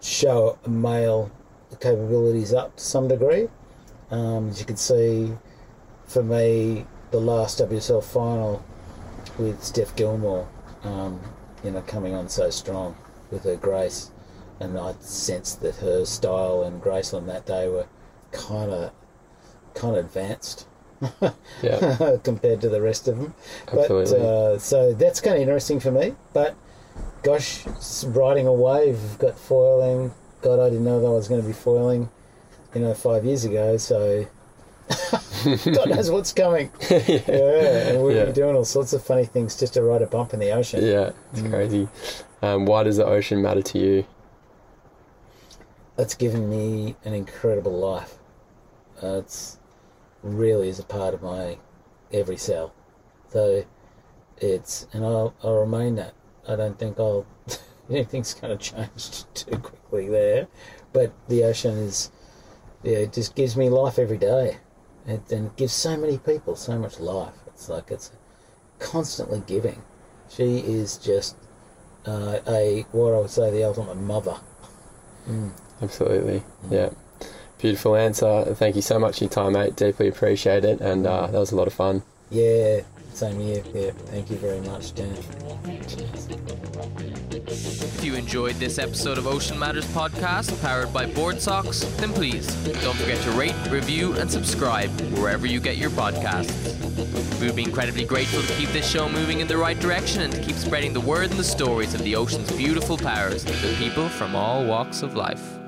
[0.00, 1.30] show male
[1.80, 3.48] capabilities up to some degree.
[4.10, 5.32] Um, as you can see,
[6.06, 8.62] for me, the last WSL final
[9.38, 10.46] with Steph Gilmore,
[10.82, 11.20] um,
[11.64, 12.96] you know, coming on so strong
[13.30, 14.10] with her grace,
[14.60, 17.86] and I sensed that her style and Graceland that day were
[18.32, 18.90] kind of
[19.74, 20.66] kind of advanced
[21.62, 23.34] Yeah, compared to the rest of them.
[23.68, 24.18] Absolutely.
[24.18, 26.14] But uh, so that's kind of interesting for me.
[26.32, 26.54] But
[27.22, 27.66] gosh,
[28.06, 30.12] riding a wave, got foiling.
[30.42, 32.08] God, I didn't know that I was going to be foiling,
[32.74, 33.76] you know, five years ago.
[33.76, 34.26] So
[35.72, 36.70] God knows what's coming.
[36.90, 36.96] Yeah,
[37.88, 38.24] and we'll Yeah.
[38.26, 40.84] be doing all sorts of funny things just to ride a bump in the ocean.
[40.84, 41.50] yeah, it's Mm.
[41.50, 41.88] crazy.
[42.42, 44.04] Um, why does the ocean matter to you?
[45.96, 48.18] That's given me an incredible life.
[49.02, 49.58] Uh, it's
[50.22, 51.58] really is a part of my
[52.12, 52.72] every cell.
[53.28, 53.64] So
[54.38, 56.14] it's and I'll I'll remain that.
[56.48, 57.26] I don't think I'll
[57.90, 60.48] anything's going to change too quickly there.
[60.92, 62.10] But the ocean is
[62.82, 64.58] yeah, it just gives me life every day,
[65.06, 67.34] It, and gives so many people so much life.
[67.46, 68.10] It's like it's
[68.78, 69.82] constantly giving.
[70.28, 71.36] She is just
[72.06, 74.36] uh, a what I would say the ultimate mother.
[75.82, 76.90] Absolutely, yeah.
[77.58, 78.44] Beautiful answer.
[78.54, 79.76] Thank you so much for your time, mate.
[79.76, 82.02] Deeply appreciate it, and uh, that was a lot of fun.
[82.30, 82.80] Yeah,
[83.12, 83.62] same here.
[83.72, 85.16] Yeah, thank you very much, Dan.
[87.36, 92.46] If you enjoyed this episode of Ocean Matters podcast powered by Board Socks, then please
[92.82, 97.40] don't forget to rate, review, and subscribe wherever you get your podcasts.
[97.40, 100.32] We would be incredibly grateful to keep this show moving in the right direction and
[100.34, 104.08] to keep spreading the word and the stories of the ocean's beautiful powers to people
[104.08, 105.58] from all walks of life.